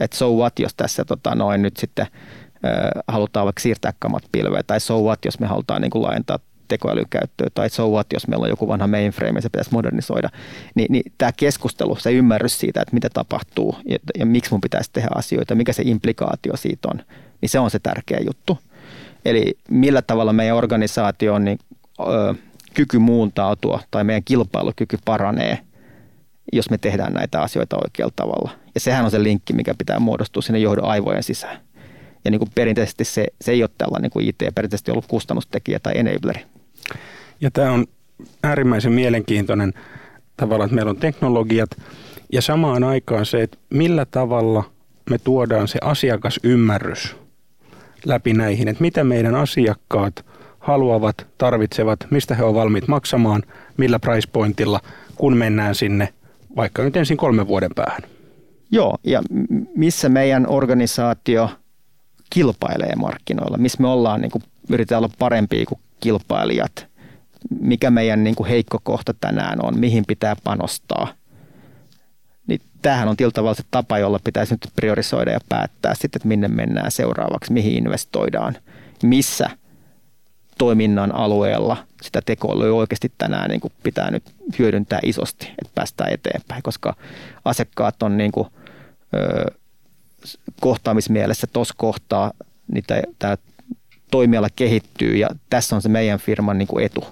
että 0.00 0.16
so 0.16 0.32
what, 0.32 0.58
jos 0.58 0.74
tässä 0.74 1.04
tota, 1.04 1.34
noin 1.34 1.62
nyt 1.62 1.76
sitten 1.76 2.06
äh, 2.06 2.90
halutaan 3.08 3.44
vaikka 3.44 3.60
siirtää 3.60 3.92
kamat 3.98 4.22
pilveen, 4.32 4.64
tai 4.66 4.80
so 4.80 5.00
what, 5.02 5.24
jos 5.24 5.40
me 5.40 5.46
halutaan 5.46 5.82
niin 5.82 5.90
kuin 5.90 6.02
laajentaa 6.02 6.38
tekoälykäyttöä, 6.68 7.48
tai 7.54 7.70
so 7.70 7.88
what, 7.88 8.06
jos 8.12 8.28
meillä 8.28 8.44
on 8.44 8.50
joku 8.50 8.68
vanha 8.68 8.86
mainframe 8.86 9.38
ja 9.38 9.42
se 9.42 9.48
pitäisi 9.48 9.72
modernisoida, 9.72 10.28
niin, 10.74 10.86
niin 10.92 11.12
tämä 11.18 11.32
keskustelu, 11.36 11.96
se 11.96 12.12
ymmärrys 12.12 12.58
siitä, 12.58 12.80
että 12.82 12.94
mitä 12.94 13.08
tapahtuu 13.14 13.76
ja, 13.88 13.98
ja 14.18 14.26
miksi 14.26 14.50
mun 14.50 14.60
pitäisi 14.60 14.90
tehdä 14.92 15.08
asioita, 15.14 15.54
mikä 15.54 15.72
se 15.72 15.82
implikaatio 15.86 16.56
siitä 16.56 16.88
on, 16.88 17.02
niin 17.40 17.48
se 17.48 17.58
on 17.58 17.70
se 17.70 17.78
tärkeä 17.78 18.20
juttu. 18.26 18.58
Eli 19.24 19.54
millä 19.70 20.02
tavalla 20.02 20.32
meidän 20.32 20.56
organisaatio 20.56 21.34
on 21.34 21.44
niin, 21.44 21.58
ö, 22.00 22.34
kyky 22.74 22.98
muuntautua 22.98 23.80
tai 23.90 24.04
meidän 24.04 24.24
kilpailukyky 24.24 24.98
paranee, 25.04 25.58
jos 26.52 26.70
me 26.70 26.78
tehdään 26.78 27.12
näitä 27.12 27.42
asioita 27.42 27.76
oikealla 27.84 28.12
tavalla. 28.16 28.50
Ja 28.74 28.80
sehän 28.80 29.04
on 29.04 29.10
se 29.10 29.22
linkki, 29.22 29.52
mikä 29.52 29.74
pitää 29.78 29.98
muodostua 29.98 30.42
sinne 30.42 30.58
johdon 30.58 30.84
aivojen 30.84 31.22
sisään. 31.22 31.58
Ja 32.24 32.30
niin 32.30 32.38
kuin 32.38 32.50
perinteisesti 32.54 33.04
se, 33.04 33.26
se 33.40 33.52
ei 33.52 33.62
ole 33.62 33.70
tällainen 33.78 34.02
niin 34.02 34.10
kuin 34.10 34.28
IT, 34.28 34.54
perinteisesti 34.54 34.90
ollut 34.90 35.06
kustannustekijä 35.06 35.78
tai 35.78 35.92
enableri. 35.96 36.44
Ja 37.40 37.50
tämä 37.50 37.72
on 37.72 37.86
äärimmäisen 38.42 38.92
mielenkiintoinen 38.92 39.72
tavalla, 40.36 40.64
että 40.64 40.74
meillä 40.74 40.90
on 40.90 40.96
teknologiat 40.96 41.70
ja 42.32 42.42
samaan 42.42 42.84
aikaan 42.84 43.26
se, 43.26 43.42
että 43.42 43.58
millä 43.70 44.04
tavalla 44.04 44.64
me 45.10 45.18
tuodaan 45.18 45.68
se 45.68 45.78
asiakasymmärrys 45.82 47.16
läpi 48.04 48.32
näihin, 48.32 48.68
että 48.68 48.82
mitä 48.82 49.04
meidän 49.04 49.34
asiakkaat 49.34 50.26
haluavat, 50.58 51.26
tarvitsevat, 51.38 52.00
mistä 52.10 52.34
he 52.34 52.44
ovat 52.44 52.54
valmiit 52.54 52.88
maksamaan, 52.88 53.42
millä 53.76 53.98
price 53.98 54.28
pointilla, 54.32 54.80
kun 55.16 55.36
mennään 55.36 55.74
sinne 55.74 56.14
vaikka 56.56 56.82
nyt 56.82 56.96
ensin 56.96 57.16
kolmen 57.16 57.46
vuoden 57.46 57.70
päähän. 57.74 58.02
Joo, 58.70 58.98
ja 59.04 59.22
missä 59.76 60.08
meidän 60.08 60.46
organisaatio 60.48 61.50
kilpailee 62.30 62.96
markkinoilla, 62.96 63.58
missä 63.58 63.78
me 63.80 63.88
ollaan, 63.88 64.20
niin 64.20 64.30
kuin, 64.30 64.44
yritetään 64.70 64.98
olla 64.98 65.14
parempia 65.18 65.66
kuin 65.66 65.80
kilpailijat, 66.00 66.86
mikä 67.60 67.90
meidän 67.90 68.24
niin 68.24 68.34
kuin 68.34 68.48
heikko 68.48 68.78
kohta 68.82 69.14
tänään 69.20 69.58
on, 69.64 69.78
mihin 69.78 70.04
pitää 70.06 70.36
panostaa. 70.44 71.08
Tämähän 72.82 73.08
on 73.08 73.16
tietyllä 73.16 73.54
se 73.54 73.62
tapa, 73.70 73.98
jolla 73.98 74.20
pitäisi 74.24 74.54
nyt 74.54 74.72
priorisoida 74.76 75.30
ja 75.30 75.40
päättää 75.48 75.94
sitten, 75.94 76.18
että 76.18 76.28
minne 76.28 76.48
mennään 76.48 76.90
seuraavaksi, 76.90 77.52
mihin 77.52 77.76
investoidaan, 77.76 78.56
missä 79.02 79.50
toiminnan 80.58 81.14
alueella 81.14 81.76
sitä 82.02 82.22
tekoälyä 82.26 82.74
oikeasti 82.74 83.12
tänään 83.18 83.50
niin 83.50 83.60
kuin 83.60 83.72
pitää 83.82 84.10
nyt 84.10 84.24
hyödyntää 84.58 84.98
isosti, 85.02 85.46
että 85.46 85.72
päästään 85.74 86.12
eteenpäin, 86.12 86.62
koska 86.62 86.96
asiakkaat 87.44 88.02
on 88.02 88.16
niin 88.16 88.32
kuin, 88.32 88.48
ö, 89.14 89.54
kohtaamismielessä 90.60 91.46
tuossa 91.46 91.74
kohtaa, 91.76 92.32
niin 92.72 92.84
tämä 93.18 93.36
toimiala 94.10 94.48
kehittyy 94.56 95.16
ja 95.16 95.28
tässä 95.50 95.76
on 95.76 95.82
se 95.82 95.88
meidän 95.88 96.18
firman 96.18 96.58
niin 96.58 96.68
kuin 96.68 96.84
etu. 96.84 97.06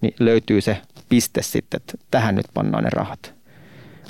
Niin 0.00 0.14
löytyy 0.18 0.60
se 0.60 0.82
piste 1.08 1.42
sitten, 1.42 1.80
että 1.80 1.94
tähän 2.10 2.34
nyt 2.34 2.46
pannaan 2.54 2.84
ne 2.84 2.90
rahat. 2.90 3.35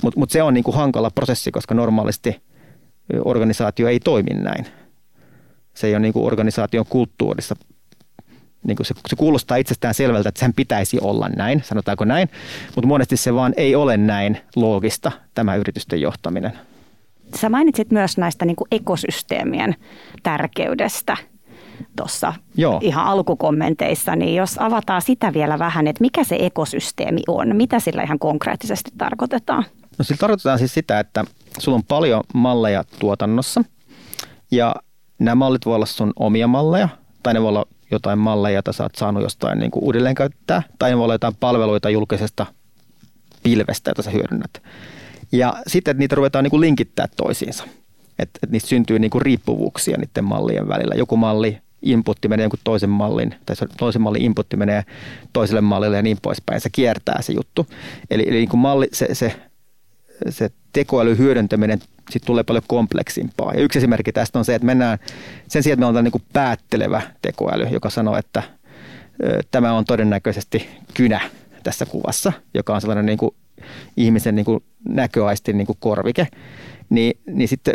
Mutta 0.01 0.19
mut 0.19 0.29
se 0.29 0.43
on 0.43 0.53
niin 0.53 0.63
kuin 0.63 0.75
hankala 0.75 1.09
prosessi, 1.09 1.51
koska 1.51 1.75
normaalisti 1.75 2.41
organisaatio 3.25 3.87
ei 3.87 3.99
toimi 3.99 4.33
näin. 4.33 4.65
Se 5.73 5.87
ei 5.87 5.93
ole 5.93 5.99
niin 5.99 6.13
kuin 6.13 6.25
organisaation 6.25 6.85
kulttuurissa. 6.89 7.55
Niin 8.63 8.77
kuin 8.77 8.85
se, 8.85 8.93
se 9.07 9.15
kuulostaa 9.15 9.57
itsestään 9.57 9.93
selvältä, 9.93 10.29
että 10.29 10.39
sen 10.39 10.53
pitäisi 10.53 10.97
olla 11.01 11.29
näin, 11.29 11.63
sanotaanko 11.65 12.05
näin, 12.05 12.29
mutta 12.75 12.87
monesti 12.87 13.17
se 13.17 13.33
vaan 13.33 13.53
ei 13.57 13.75
ole 13.75 13.97
näin 13.97 14.37
loogista, 14.55 15.11
tämä 15.33 15.55
yritysten 15.55 16.01
johtaminen. 16.01 16.51
Sä 17.35 17.49
mainitsit 17.49 17.91
myös 17.91 18.17
näistä 18.17 18.45
niin 18.45 18.55
kuin 18.55 18.67
ekosysteemien 18.71 19.75
tärkeydestä 20.23 21.17
tuossa 21.95 22.33
ihan 22.81 23.05
alkukommenteissa, 23.05 24.15
niin 24.15 24.35
jos 24.35 24.57
avataan 24.59 25.01
sitä 25.01 25.33
vielä 25.33 25.59
vähän, 25.59 25.87
että 25.87 26.01
mikä 26.01 26.23
se 26.23 26.37
ekosysteemi 26.39 27.21
on, 27.27 27.55
mitä 27.55 27.79
sillä 27.79 28.03
ihan 28.03 28.19
konkreettisesti 28.19 28.91
tarkoitetaan? 28.97 29.65
No 29.97 30.03
sillä 30.05 30.17
tarkoitetaan 30.19 30.59
siis 30.59 30.73
sitä, 30.73 30.99
että 30.99 31.25
sulla 31.59 31.75
on 31.75 31.83
paljon 31.83 32.23
malleja 32.33 32.83
tuotannossa 32.99 33.63
ja 34.51 34.75
nämä 35.19 35.35
mallit 35.35 35.65
voi 35.65 35.75
olla 35.75 35.85
sun 35.85 36.13
omia 36.15 36.47
malleja 36.47 36.89
tai 37.23 37.33
ne 37.33 37.41
voi 37.41 37.49
olla 37.49 37.65
jotain 37.91 38.19
malleja, 38.19 38.53
joita 38.53 38.73
sä 38.73 38.83
oot 38.83 38.95
saanut 38.95 39.23
jostain 39.23 39.59
niin 39.59 39.71
uudelleen 39.75 40.15
käyttää 40.15 40.61
tai 40.79 40.89
ne 40.89 40.97
voi 40.97 41.03
olla 41.03 41.13
jotain 41.13 41.35
palveluita 41.39 41.89
julkisesta 41.89 42.45
pilvestä, 43.43 43.89
jota 43.89 44.01
sä 44.01 44.11
hyödynnät. 44.11 44.61
Ja 45.31 45.55
sitten, 45.67 45.91
että 45.91 45.99
niitä 45.99 46.15
ruvetaan 46.15 46.43
niin 46.43 46.61
linkittää 46.61 47.07
toisiinsa. 47.17 47.63
Että, 48.19 48.39
että 48.43 48.51
niistä 48.51 48.69
syntyy 48.69 48.99
niin 48.99 49.11
riippuvuuksia 49.21 49.97
niiden 49.97 50.23
mallien 50.23 50.67
välillä. 50.67 50.95
Joku 50.95 51.17
malli 51.17 51.57
inputti 51.81 52.27
menee 52.27 52.43
jonkun 52.43 52.59
toisen 52.63 52.89
mallin, 52.89 53.35
tai 53.45 53.55
toisen 53.77 54.01
mallin 54.01 54.21
inputti 54.21 54.57
menee 54.57 54.83
toiselle 55.33 55.61
mallille 55.61 55.95
ja 55.95 56.03
niin 56.03 56.17
poispäin. 56.21 56.61
Se 56.61 56.69
kiertää 56.69 57.21
se 57.21 57.33
juttu. 57.33 57.67
Eli, 58.09 58.23
eli 58.27 58.35
niin 58.35 58.49
kuin 58.49 58.59
malli, 58.59 58.87
se, 58.93 59.15
se, 59.15 59.35
se 60.29 60.49
tekoäly 60.73 61.17
hyödyntäminen 61.17 61.79
sit 62.09 62.23
tulee 62.25 62.43
paljon 62.43 62.63
kompleksimpaa. 62.67 63.53
Ja 63.53 63.61
yksi 63.61 63.79
esimerkki 63.79 64.11
tästä 64.11 64.39
on 64.39 64.45
se, 64.45 64.55
että 64.55 64.65
mennään 64.65 64.97
sen 65.47 65.63
sijaan, 65.63 65.73
että 65.73 65.79
me 65.79 65.85
ollaan 65.85 66.03
niin 66.03 66.11
kuin 66.11 66.23
päättelevä 66.33 67.01
tekoäly, 67.21 67.67
joka 67.71 67.89
sanoo, 67.89 68.17
että 68.17 68.43
tämä 69.51 69.73
on 69.73 69.85
todennäköisesti 69.85 70.69
kynä 70.93 71.21
tässä 71.63 71.85
kuvassa, 71.85 72.33
joka 72.53 72.75
on 72.75 72.81
sellainen 72.81 73.05
niin 73.05 73.17
kuin 73.17 73.35
ihmisen 73.97 74.35
niin 74.35 74.45
kuin 74.45 74.63
näköaistin 74.89 75.57
niin 75.57 75.67
kuin 75.67 75.77
korvike, 75.79 76.27
niin, 76.89 77.19
niin 77.25 77.47
sitten 77.47 77.73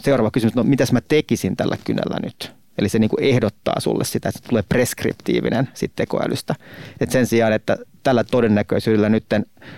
seuraava 0.00 0.30
kysymys, 0.30 0.54
no 0.54 0.62
mitäs 0.62 0.92
mä 0.92 1.00
tekisin 1.00 1.56
tällä 1.56 1.76
kynällä 1.84 2.18
nyt? 2.22 2.52
Eli 2.78 2.88
se 2.88 2.98
niin 2.98 3.10
kuin 3.10 3.24
ehdottaa 3.24 3.80
sulle 3.80 4.04
sitä, 4.04 4.28
että 4.28 4.40
tulee 4.48 4.62
preskriptiivinen 4.68 5.68
sit 5.74 5.92
tekoälystä. 5.96 6.54
Et 7.00 7.10
sen 7.10 7.26
sijaan, 7.26 7.52
että 7.52 7.78
tällä 8.02 8.24
todennäköisyydellä 8.24 9.08
nyt 9.08 9.24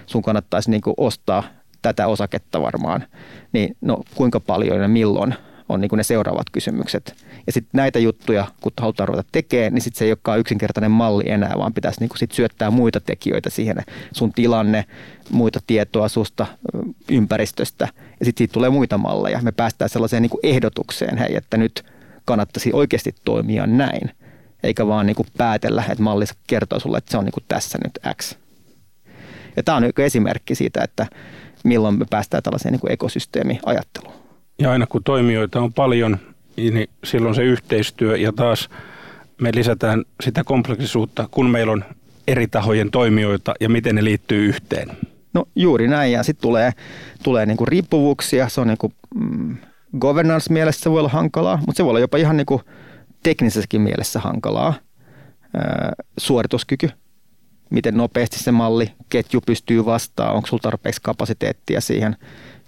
sun 0.06 0.22
kannattaisi 0.22 0.70
niin 0.70 0.80
kuin 0.80 0.94
ostaa 0.96 1.44
tätä 1.82 2.06
osaketta 2.06 2.62
varmaan, 2.62 3.04
niin 3.52 3.76
no 3.80 3.98
kuinka 4.14 4.40
paljon 4.40 4.80
ja 4.80 4.88
milloin 4.88 5.34
on 5.68 5.80
niin 5.80 5.88
kuin 5.88 5.96
ne 5.96 6.02
seuraavat 6.02 6.50
kysymykset. 6.52 7.24
Ja 7.46 7.52
sitten 7.52 7.70
näitä 7.72 7.98
juttuja, 7.98 8.46
kun 8.60 8.72
halutaan 8.80 9.08
ruveta 9.08 9.28
tekemään, 9.32 9.74
niin 9.74 9.82
sitten 9.82 9.98
se 9.98 10.04
ei 10.04 10.10
olekaan 10.10 10.38
yksinkertainen 10.38 10.90
malli 10.90 11.24
enää, 11.26 11.54
vaan 11.58 11.74
pitäisi 11.74 12.00
niin 12.00 12.08
kuin 12.08 12.18
sit 12.18 12.32
syöttää 12.32 12.70
muita 12.70 13.00
tekijöitä 13.00 13.50
siihen, 13.50 13.76
sun 14.12 14.32
tilanne, 14.32 14.84
muita 15.30 15.60
tietoa 15.66 16.08
susta, 16.08 16.46
ympäristöstä, 17.10 17.88
ja 18.20 18.24
sitten 18.26 18.38
siitä 18.38 18.52
tulee 18.52 18.70
muita 18.70 18.98
malleja. 18.98 19.40
Me 19.42 19.52
päästään 19.52 19.88
sellaiseen 19.88 20.22
niin 20.22 20.30
kuin 20.30 20.40
ehdotukseen, 20.42 21.18
hei, 21.18 21.36
että 21.36 21.56
nyt 21.56 21.84
kannattaisi 22.24 22.70
oikeasti 22.72 23.14
toimia 23.24 23.66
näin, 23.66 24.10
eikä 24.62 24.86
vaan 24.86 25.06
niin 25.06 25.16
kuin 25.16 25.28
päätellä, 25.36 25.84
että 25.88 26.02
malli 26.02 26.24
kertoo 26.46 26.80
sulle, 26.80 26.98
että 26.98 27.10
se 27.10 27.18
on 27.18 27.24
niin 27.24 27.32
kuin 27.32 27.44
tässä 27.48 27.78
nyt 27.84 27.98
X. 28.22 28.34
Ja 29.56 29.62
tämä 29.62 29.76
on 29.76 29.82
niin 29.82 29.92
esimerkki 29.98 30.54
siitä, 30.54 30.84
että 30.84 31.06
milloin 31.64 31.98
me 31.98 32.04
päästään 32.10 32.42
tällaiseen 32.42 32.72
niin 32.72 32.80
kuin 32.80 32.92
ekosysteemiajatteluun. 32.92 34.14
Ja 34.58 34.70
aina 34.70 34.86
kun 34.86 35.04
toimijoita 35.04 35.60
on 35.60 35.72
paljon, 35.72 36.18
niin 36.56 36.88
silloin 37.04 37.34
se 37.34 37.42
yhteistyö 37.42 38.16
ja 38.16 38.32
taas 38.32 38.68
me 39.40 39.50
lisätään 39.54 40.04
sitä 40.22 40.44
kompleksisuutta, 40.44 41.28
kun 41.30 41.50
meillä 41.50 41.72
on 41.72 41.84
eri 42.28 42.46
tahojen 42.46 42.90
toimijoita 42.90 43.54
ja 43.60 43.68
miten 43.68 43.94
ne 43.94 44.04
liittyy 44.04 44.46
yhteen? 44.46 44.88
No 45.34 45.44
juuri 45.56 45.88
näin 45.88 46.12
ja 46.12 46.22
sitten 46.22 46.42
tulee, 46.42 46.72
tulee 47.22 47.46
niinku 47.46 47.64
riippuvuuksia, 47.64 48.48
se 48.48 48.60
on 48.60 48.66
niinku, 48.66 48.92
mm, 49.14 49.56
governance-mielessä 49.98 50.82
se 50.82 50.90
voi 50.90 50.98
olla 50.98 51.08
hankalaa, 51.08 51.56
mutta 51.56 51.76
se 51.76 51.84
voi 51.84 51.90
olla 51.90 52.00
jopa 52.00 52.16
ihan 52.16 52.36
niinku 52.36 52.62
teknisessäkin 53.22 53.80
mielessä 53.80 54.20
hankalaa. 54.20 54.74
Öö, 55.54 55.62
suorituskyky, 56.18 56.90
miten 57.70 57.96
nopeasti 57.96 58.38
se 58.38 58.52
malli, 58.52 58.92
ketju 59.08 59.40
pystyy 59.46 59.84
vastaamaan, 59.84 60.36
onko 60.36 60.48
sulla 60.48 60.62
tarpeeksi 60.62 61.00
kapasiteettia 61.02 61.80
siihen, 61.80 62.16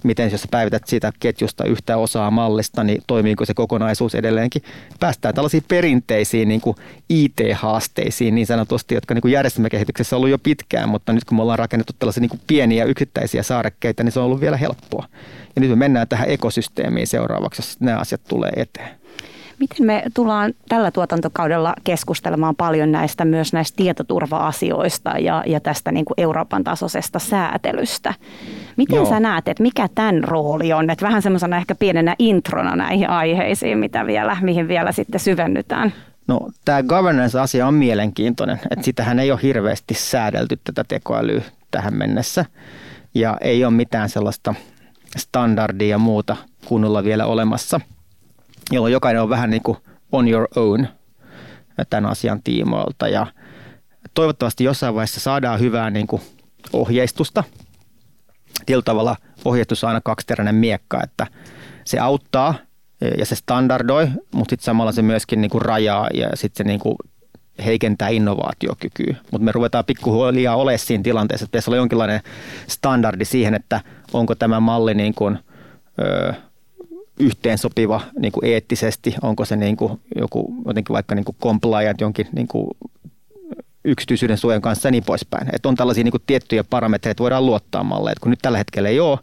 miten 0.03 0.31
jos 0.33 0.49
päivität 0.51 0.87
siitä 0.87 1.13
ketjusta 1.21 1.65
yhtä 1.65 1.97
osaa 1.97 2.31
mallista, 2.31 2.85
niin 2.85 3.03
toimiiko 3.07 3.45
se 3.45 3.55
kokonaisuus 3.55 4.15
edelleenkin. 4.15 4.63
Päästään 5.01 5.35
tällaisiin 5.35 5.65
perinteisiin 5.69 6.49
niin 6.49 6.61
kuin 6.61 6.77
IT-haasteisiin 7.09 8.35
niin 8.35 8.47
sanotusti, 8.47 8.95
jotka 8.95 9.15
niin 9.15 9.23
kuin 9.23 9.33
järjestelmäkehityksessä 9.33 10.17
on 10.17 10.19
ollut 10.19 10.31
jo 10.31 10.39
pitkään, 10.39 10.89
mutta 10.89 11.13
nyt 11.13 11.25
kun 11.25 11.37
me 11.37 11.43
ollaan 11.43 11.59
rakennettu 11.59 11.93
tällaisia 11.99 12.21
niin 12.21 12.31
kuin 12.31 12.41
pieniä 12.47 12.85
yksittäisiä 12.85 13.43
saarekkeita, 13.43 14.03
niin 14.03 14.13
se 14.13 14.21
on 14.21 14.27
ollut 14.27 14.41
vielä 14.41 14.57
helppoa. 14.57 15.07
Ja 15.57 15.61
nyt 15.61 15.71
me 15.71 15.77
mennään 15.77 16.09
tähän 16.09 16.29
ekosysteemiin 16.29 17.07
seuraavaksi, 17.07 17.63
jos 17.63 17.81
nämä 17.81 17.99
asiat 17.99 18.21
tulee 18.29 18.53
eteen. 18.57 19.01
Miten 19.61 19.87
me 19.87 20.03
tullaan 20.15 20.53
tällä 20.69 20.91
tuotantokaudella 20.91 21.75
keskustelemaan 21.85 22.57
paljon 22.57 22.93
näistä 22.93 23.25
myös 23.25 23.53
näistä 23.53 23.77
tietoturva-asioista 23.77 25.11
ja, 25.11 25.45
ja 25.47 25.61
tästä 25.61 25.93
niin 25.93 26.05
kuin 26.05 26.15
Euroopan 26.19 26.65
tasoisesta 26.65 27.19
säätelystä? 27.19 28.15
Miten 28.77 28.97
Joo. 28.97 29.09
sä 29.09 29.21
näet, 29.21 29.49
että 29.49 29.63
mikä 29.63 29.89
tämän 29.95 30.25
rooli 30.25 30.73
on? 30.73 30.91
Että 30.91 31.07
vähän 31.07 31.23
semmoisena 31.23 31.57
ehkä 31.57 31.75
pienenä 31.75 32.15
introna 32.19 32.77
näihin 32.77 33.11
aiheisiin, 33.11 33.79
mitä 33.79 34.07
vielä, 34.07 34.37
mihin 34.41 34.69
vielä 34.69 34.93
sitten 34.93 35.21
syvennytään. 35.21 35.93
No 36.27 36.41
tämä 36.65 36.83
governance-asia 36.83 37.67
on 37.67 37.75
mielenkiintoinen, 37.75 38.61
että 38.71 38.85
sitähän 38.85 39.19
ei 39.19 39.33
ole 39.33 39.41
hirveästi 39.43 39.95
säädelty 39.95 40.59
tätä 40.65 40.85
tekoälyä 40.89 41.43
tähän 41.71 41.95
mennessä 41.95 42.45
ja 43.15 43.37
ei 43.41 43.65
ole 43.65 43.73
mitään 43.73 44.09
sellaista 44.09 44.55
standardia 45.17 45.89
ja 45.89 45.99
muuta 45.99 46.37
kunnolla 46.67 47.05
vielä 47.05 47.27
olemassa– 47.27 47.81
jolloin 48.71 48.93
jokainen 48.93 49.23
on 49.23 49.29
vähän 49.29 49.51
niin 49.51 49.63
kuin 49.63 49.79
on 50.13 50.29
your 50.29 50.49
own 50.57 50.87
tämän 51.91 52.11
asian 52.11 52.43
tiimoilta. 52.43 53.09
Ja 53.09 53.27
toivottavasti 54.15 54.65
jossain 54.65 54.95
vaiheessa 54.95 55.21
saadaan 55.21 55.61
hyvää 55.61 55.91
niin 55.91 56.07
kuin 56.07 56.23
ohjeistusta. 56.73 57.45
Tietyllä 58.67 58.83
tavalla 58.83 59.17
ohjeistus 59.45 59.85
on 59.85 59.89
aina 59.89 60.01
kaksiteräinen 60.01 60.55
miekka, 60.55 61.01
että 61.03 61.27
se 61.85 61.99
auttaa 61.99 62.55
ja 63.19 63.27
se 63.27 63.35
standardoi, 63.35 64.09
mutta 64.35 64.53
sitten 64.53 64.65
samalla 64.65 64.93
se 64.93 65.03
myöskin 65.03 65.41
niin 65.41 65.51
kuin 65.51 65.63
rajaa 65.63 66.09
ja 66.15 66.31
sitten 66.35 66.65
se 66.65 66.69
niin 66.69 66.81
kuin 66.81 66.97
heikentää 67.65 68.09
innovaatiokykyä. 68.09 69.17
Mutta 69.31 69.45
me 69.45 69.53
ruvetaan 69.53 69.85
pikkuhiljaa 69.85 70.57
olemaan 70.57 70.79
siinä 70.79 71.03
tilanteessa, 71.03 71.45
että 71.45 71.51
pitäisi 71.51 71.71
olla 71.71 71.77
jonkinlainen 71.77 72.21
standardi 72.67 73.25
siihen, 73.25 73.55
että 73.55 73.81
onko 74.13 74.35
tämä 74.35 74.61
malli 74.61 74.95
niin 74.95 75.15
kuin, 75.15 75.39
ö, 76.01 76.35
yhteensopiva 77.21 78.01
niin 78.19 78.33
kuin 78.33 78.45
eettisesti, 78.45 79.15
onko 79.23 79.45
se 79.45 79.57
niin 79.57 79.77
kuin 79.77 80.01
joku 80.17 80.55
jotenkin 80.67 80.95
vaikka 80.95 81.15
niin 81.15 81.25
kuin 81.25 81.37
compliant 81.43 82.01
jonkin 82.01 82.29
niin 82.33 82.49
kuin 82.49 82.71
yksityisyyden 83.85 84.39
suojan 84.39 84.63
kanssa 84.63 84.89
ja 84.89 84.93
niin 84.93 85.05
poispäin. 85.05 85.49
Että 85.53 85.69
on 85.69 85.75
tällaisia 85.75 86.05
niin 86.05 86.13
kuin 86.13 86.23
tiettyjä 86.27 86.65
parametreja, 86.65 87.11
että 87.11 87.23
voidaan 87.23 87.47
luottaa 87.47 87.85
malle. 87.85 88.11
Että 88.11 88.23
kun 88.23 88.31
nyt 88.31 88.39
tällä 88.43 88.59
hetkellä 88.59 88.89
ei 88.89 89.01
ole, 89.01 89.19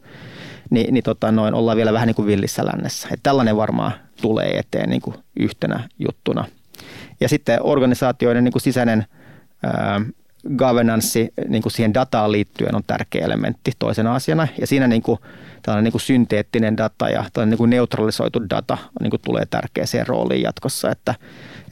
niin, 0.69 0.93
niin 0.93 1.03
tota, 1.03 1.31
noin 1.31 1.53
ollaan 1.53 1.77
vielä 1.77 1.93
vähän 1.93 2.07
niin 2.07 2.15
kuin 2.15 2.27
villissä 2.27 2.65
lännessä. 2.65 3.07
Että 3.11 3.23
tällainen 3.23 3.57
varmaan 3.57 3.91
tulee 4.21 4.59
eteen 4.59 4.89
niin 4.89 5.01
kuin 5.01 5.15
yhtenä 5.39 5.89
juttuna. 5.99 6.45
Ja 7.19 7.29
sitten 7.29 7.59
organisaatioiden 7.61 8.43
niin 8.43 8.51
kuin 8.51 8.61
sisäinen 8.61 9.05
ää, 9.63 10.01
governance 10.57 11.29
niin 11.47 11.61
kuin 11.61 11.71
siihen 11.71 11.93
dataan 11.93 12.31
liittyen 12.31 12.75
on 12.75 12.83
tärkeä 12.87 13.25
elementti 13.25 13.71
toisena 13.79 14.15
asiana. 14.15 14.47
Ja 14.61 14.67
siinä 14.67 14.87
niin 14.87 15.01
kuin, 15.01 15.19
tällainen 15.67 15.83
niin 15.83 15.91
kuin 15.91 16.01
synteettinen 16.01 16.77
data 16.77 17.09
ja 17.09 17.25
tällainen 17.33 17.49
niin 17.49 17.57
kuin 17.57 17.69
neutralisoitu 17.69 18.49
data 18.49 18.77
niin 19.01 19.09
kuin 19.09 19.21
tulee 19.25 19.45
tärkeäseen 19.45 20.07
rooliin 20.07 20.41
jatkossa, 20.41 20.91
että, 20.91 21.15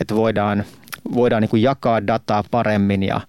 että 0.01 0.15
voidaan, 0.15 0.63
voidaan 1.13 1.41
niin 1.41 1.49
kuin 1.49 1.61
jakaa 1.61 2.07
dataa 2.07 2.43
paremmin 2.51 3.03
ja, 3.03 3.21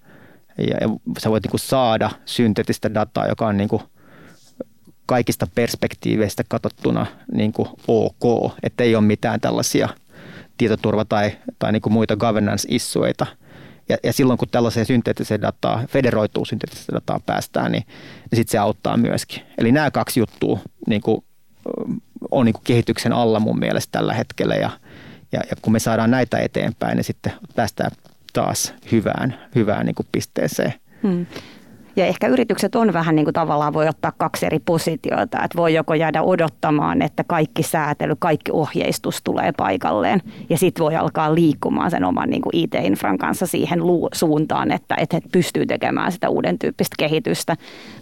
ja, 0.57 0.77
ja 0.81 0.89
sä 1.19 1.29
voit 1.29 1.43
niin 1.43 1.51
kuin 1.51 1.59
saada 1.59 2.09
synteettistä 2.25 2.93
dataa, 2.93 3.27
joka 3.27 3.47
on 3.47 3.57
niin 3.57 3.69
kuin 3.69 3.81
kaikista 5.05 5.47
perspektiiveistä 5.55 6.43
katsottuna 6.47 7.05
niin 7.31 7.53
kuin 7.53 7.69
ok, 7.87 8.53
että 8.63 8.83
ei 8.83 8.95
ole 8.95 9.03
mitään 9.03 9.41
tällaisia 9.41 9.89
tietoturva- 10.57 11.05
tai, 11.09 11.31
tai 11.59 11.71
niin 11.71 11.81
kuin 11.81 11.93
muita 11.93 12.15
governance-issueita– 12.15 13.25
ja, 13.89 13.97
ja 14.03 14.13
silloin 14.13 14.39
kun 14.39 14.49
tällaiseen 14.49 14.85
synteettiseen 14.85 15.41
dataa, 15.41 15.83
federoituu 15.87 16.45
synteettiseen 16.45 16.95
dataa 16.95 17.19
päästään, 17.25 17.71
niin, 17.71 17.83
niin 18.31 18.35
sitten 18.35 18.51
se 18.51 18.57
auttaa 18.57 18.97
myöskin. 18.97 19.43
Eli 19.57 19.71
nämä 19.71 19.91
kaksi 19.91 20.19
juttua 20.19 20.59
niin 20.87 21.01
kuin, 21.01 21.23
on 22.31 22.45
niin 22.45 22.53
kuin 22.53 22.63
kehityksen 22.63 23.13
alla 23.13 23.39
mun 23.39 23.59
mielestä 23.59 23.91
tällä 23.91 24.13
hetkellä 24.13 24.55
ja, 24.55 24.69
ja, 25.31 25.39
ja 25.49 25.55
kun 25.61 25.73
me 25.73 25.79
saadaan 25.79 26.11
näitä 26.11 26.37
eteenpäin, 26.37 26.95
niin 26.95 27.03
sitten 27.03 27.33
päästään 27.55 27.91
taas 28.33 28.73
hyvään, 28.91 29.39
hyvään 29.55 29.85
niin 29.85 29.95
kuin 29.95 30.07
pisteeseen. 30.11 30.73
Hmm. 31.03 31.25
Ja 31.97 32.05
ehkä 32.05 32.27
yritykset 32.27 32.75
on 32.75 32.93
vähän 32.93 33.15
niin 33.15 33.25
kuin 33.25 33.33
tavallaan 33.33 33.73
voi 33.73 33.87
ottaa 33.87 34.11
kaksi 34.17 34.45
eri 34.45 34.59
positiota, 34.59 35.43
että 35.43 35.57
voi 35.57 35.73
joko 35.73 35.93
jäädä 35.93 36.21
odottamaan, 36.21 37.01
että 37.01 37.23
kaikki 37.23 37.63
säätely, 37.63 38.13
kaikki 38.19 38.51
ohjeistus 38.51 39.21
tulee 39.23 39.51
paikalleen 39.57 40.21
ja 40.49 40.57
sitten 40.57 40.83
voi 40.83 40.95
alkaa 40.95 41.35
liikkumaan 41.35 41.91
sen 41.91 42.03
oman 42.03 42.29
niin 42.29 42.41
kuin 42.41 42.55
IT-infran 42.55 43.17
kanssa 43.17 43.45
siihen 43.45 43.79
suuntaan, 44.13 44.71
että, 44.71 44.95
että 44.95 45.21
pystyy 45.31 45.65
tekemään 45.65 46.11
sitä 46.11 46.29
uuden 46.29 46.59
tyyppistä 46.59 46.95
kehitystä. 46.99 47.55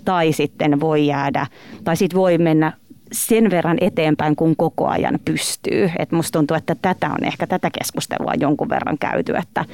Tai 0.05 0.31
sitten 0.31 0.79
voi 0.79 1.07
jäädä, 1.07 1.47
tai 1.83 1.97
sitten 1.97 2.19
voi 2.19 2.37
mennä 2.37 2.73
sen 3.15 3.49
verran 3.49 3.77
eteenpäin, 3.81 4.35
kun 4.35 4.55
koko 4.55 4.87
ajan 4.87 5.19
pystyy. 5.25 5.91
Et 5.99 6.11
musta 6.11 6.39
tuntuu, 6.39 6.57
että 6.57 6.75
tätä 6.81 7.09
on 7.09 7.23
ehkä 7.25 7.47
tätä 7.47 7.69
keskustelua 7.79 8.31
jonkun 8.39 8.69
verran 8.69 8.97
käyty, 8.97 9.35
että, 9.37 9.65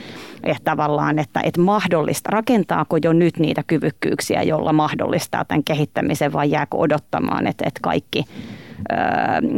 että 0.44 0.64
tavallaan, 0.64 1.20
että, 1.20 1.42
että 1.44 1.62
mahdollista, 1.62 2.30
rakentaako 2.30 2.98
jo 3.04 3.14
nyt 3.14 3.40
niitä 3.40 3.64
kyvykkyyksiä, 3.68 4.44
jolla 4.44 4.74
mahdollistaa 4.74 5.46
tämän 5.46 5.64
kehittämisen 5.64 6.34
vai 6.34 6.52
jääkö 6.52 6.78
odottamaan, 6.78 7.48
että, 7.48 7.64
että 7.68 7.80
kaikki, 7.84 8.26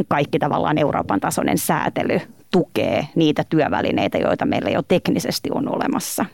kaikki 0.08 0.38
tavallaan 0.38 0.78
Euroopan 0.78 1.20
tasoinen 1.20 1.58
säätely 1.58 2.20
tukee 2.50 3.08
niitä 3.14 3.44
työvälineitä, 3.48 4.18
joita 4.18 4.46
meillä 4.46 4.70
jo 4.70 4.82
teknisesti 4.82 5.50
on 5.52 5.76
olemassa. 5.76 6.24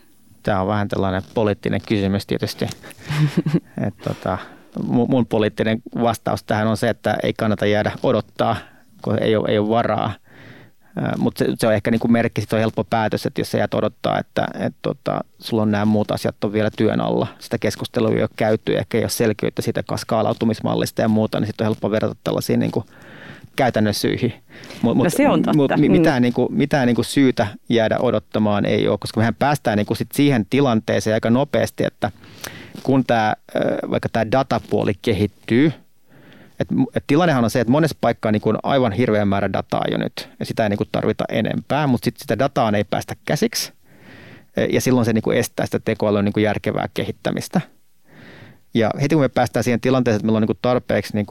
Tämä 0.42 0.60
on 0.60 0.66
vähän 0.66 0.88
tällainen 0.88 1.22
poliittinen 1.34 1.80
kysymys 1.88 2.26
tietysti. 2.26 2.66
että 3.86 4.04
tota, 4.04 4.38
mun 4.82 5.26
poliittinen 5.26 5.82
vastaus 6.02 6.44
tähän 6.44 6.66
on 6.66 6.76
se, 6.76 6.88
että 6.88 7.16
ei 7.22 7.32
kannata 7.32 7.66
jäädä 7.66 7.92
odottaa, 8.02 8.56
kun 9.02 9.22
ei 9.22 9.36
ole, 9.36 9.48
ei 9.48 9.58
ole 9.58 9.68
varaa. 9.68 10.12
Mutta 11.18 11.44
se, 11.44 11.52
se 11.58 11.66
on 11.66 11.74
ehkä 11.74 11.90
niin 11.90 12.00
kuin 12.00 12.12
merkki, 12.12 12.42
että 12.42 12.56
on 12.56 12.60
helppo 12.60 12.84
päätös, 12.84 13.26
että 13.26 13.40
jos 13.40 13.50
sä 13.50 13.58
jäät 13.58 13.74
odottaa, 13.74 14.18
että 14.18 14.46
et 14.58 14.74
tota, 14.82 15.20
sulla 15.38 15.62
on 15.62 15.70
nämä 15.70 15.84
muut 15.84 16.10
asiat 16.10 16.44
on 16.44 16.52
vielä 16.52 16.70
työn 16.76 17.00
alla, 17.00 17.26
sitä 17.38 17.58
keskustelua 17.58 18.10
ei 18.10 18.22
ole 18.22 18.28
käyty, 18.36 18.76
ehkä 18.78 18.98
ei 18.98 19.04
ole 19.04 19.10
selkeyttä 19.10 19.62
siitä 19.62 19.82
skaalautumismallista 19.96 21.02
ja 21.02 21.08
muuta, 21.08 21.40
niin 21.40 21.46
sitten 21.46 21.64
on 21.64 21.68
helppo 21.68 21.90
verrata 21.90 22.16
tällaisiin 22.24 22.60
niin 22.60 22.70
kuin 22.70 22.84
käytännön 23.56 23.94
syihin. 23.94 24.34
Mut, 24.82 24.96
no 24.96 25.10
se 25.10 25.28
on 25.28 25.42
totta. 25.42 25.56
Mut 25.56 25.88
mitään, 25.88 26.20
mm. 26.20 26.22
niin 26.22 26.32
kuin, 26.32 26.54
mitään 26.54 26.86
niin 26.86 26.94
kuin 26.94 27.04
syytä 27.04 27.46
jäädä 27.68 27.98
odottamaan 27.98 28.66
ei 28.66 28.88
ole, 28.88 28.98
koska 28.98 29.20
mehän 29.20 29.34
päästään 29.34 29.76
niin 29.76 29.86
kuin 29.86 29.96
sit 29.96 30.12
siihen 30.12 30.46
tilanteeseen 30.50 31.14
aika 31.14 31.30
nopeasti, 31.30 31.84
että 31.84 32.10
kun 32.82 33.04
tämä, 33.04 33.34
vaikka 33.90 34.08
tämä 34.08 34.30
datapuoli 34.30 34.92
kehittyy, 35.02 35.72
et, 36.60 36.68
et 36.94 37.04
tilannehan 37.06 37.44
on 37.44 37.50
se, 37.50 37.60
että 37.60 37.70
monessa 37.70 37.96
paikkaa 38.00 38.32
niin 38.32 38.42
on 38.44 38.58
aivan 38.62 38.92
hirveän 38.92 39.28
määrä 39.28 39.52
dataa 39.52 39.84
jo 39.90 39.98
nyt, 39.98 40.28
ja 40.40 40.46
sitä 40.46 40.62
ei 40.62 40.68
niin 40.68 40.88
tarvita 40.92 41.24
enempää, 41.28 41.86
mutta 41.86 42.04
sitten 42.04 42.20
sitä 42.20 42.38
dataa 42.38 42.72
ei 42.76 42.84
päästä 42.84 43.16
käsiksi, 43.24 43.72
ja 44.72 44.80
silloin 44.80 45.04
se 45.04 45.12
niin 45.12 45.32
estää 45.34 45.66
sitä 45.66 45.80
tekoälyn 45.84 46.24
niin 46.24 46.42
järkevää 46.42 46.88
kehittämistä. 46.94 47.60
Ja 48.74 48.90
heti 49.02 49.14
kun 49.14 49.24
me 49.24 49.28
päästään 49.28 49.64
siihen 49.64 49.80
tilanteeseen, 49.80 50.16
että 50.16 50.26
meillä 50.26 50.36
on 50.36 50.42
niin 50.42 50.58
tarpeeksi 50.62 51.14
niin 51.14 51.26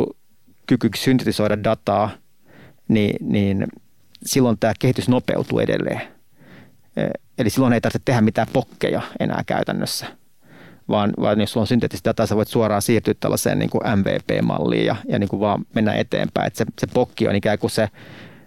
kyky 0.67 0.89
syntetisoida 0.95 1.63
dataa, 1.63 2.09
niin, 2.87 3.15
niin 3.33 3.67
silloin 4.25 4.57
tämä 4.59 4.73
kehitys 4.79 5.09
nopeutuu 5.09 5.59
edelleen. 5.59 6.01
Eli 7.37 7.49
silloin 7.49 7.73
ei 7.73 7.81
tarvitse 7.81 8.01
tehdä 8.05 8.21
mitään 8.21 8.47
pokkeja 8.53 9.01
enää 9.19 9.43
käytännössä 9.45 10.05
vaan, 10.89 11.13
vaan 11.19 11.39
jos 11.39 11.51
sulla 11.51 11.63
on 11.63 11.67
synteettistä 11.67 12.09
dataa, 12.09 12.25
sä 12.25 12.35
voit 12.35 12.47
suoraan 12.47 12.81
siirtyä 12.81 13.13
tällaiseen 13.19 13.59
niin 13.59 13.69
kuin 13.69 13.81
MVP-malliin 13.95 14.85
ja, 14.85 14.95
ja 15.07 15.19
niin 15.19 15.29
kuin 15.29 15.39
vaan 15.39 15.65
mennä 15.75 15.93
eteenpäin. 15.93 16.47
Et 16.47 16.55
se, 16.55 16.65
se 16.79 16.87
pokki 16.93 17.27
on 17.27 17.35
ikään 17.35 17.59
kuin 17.59 17.71
se 17.71 17.89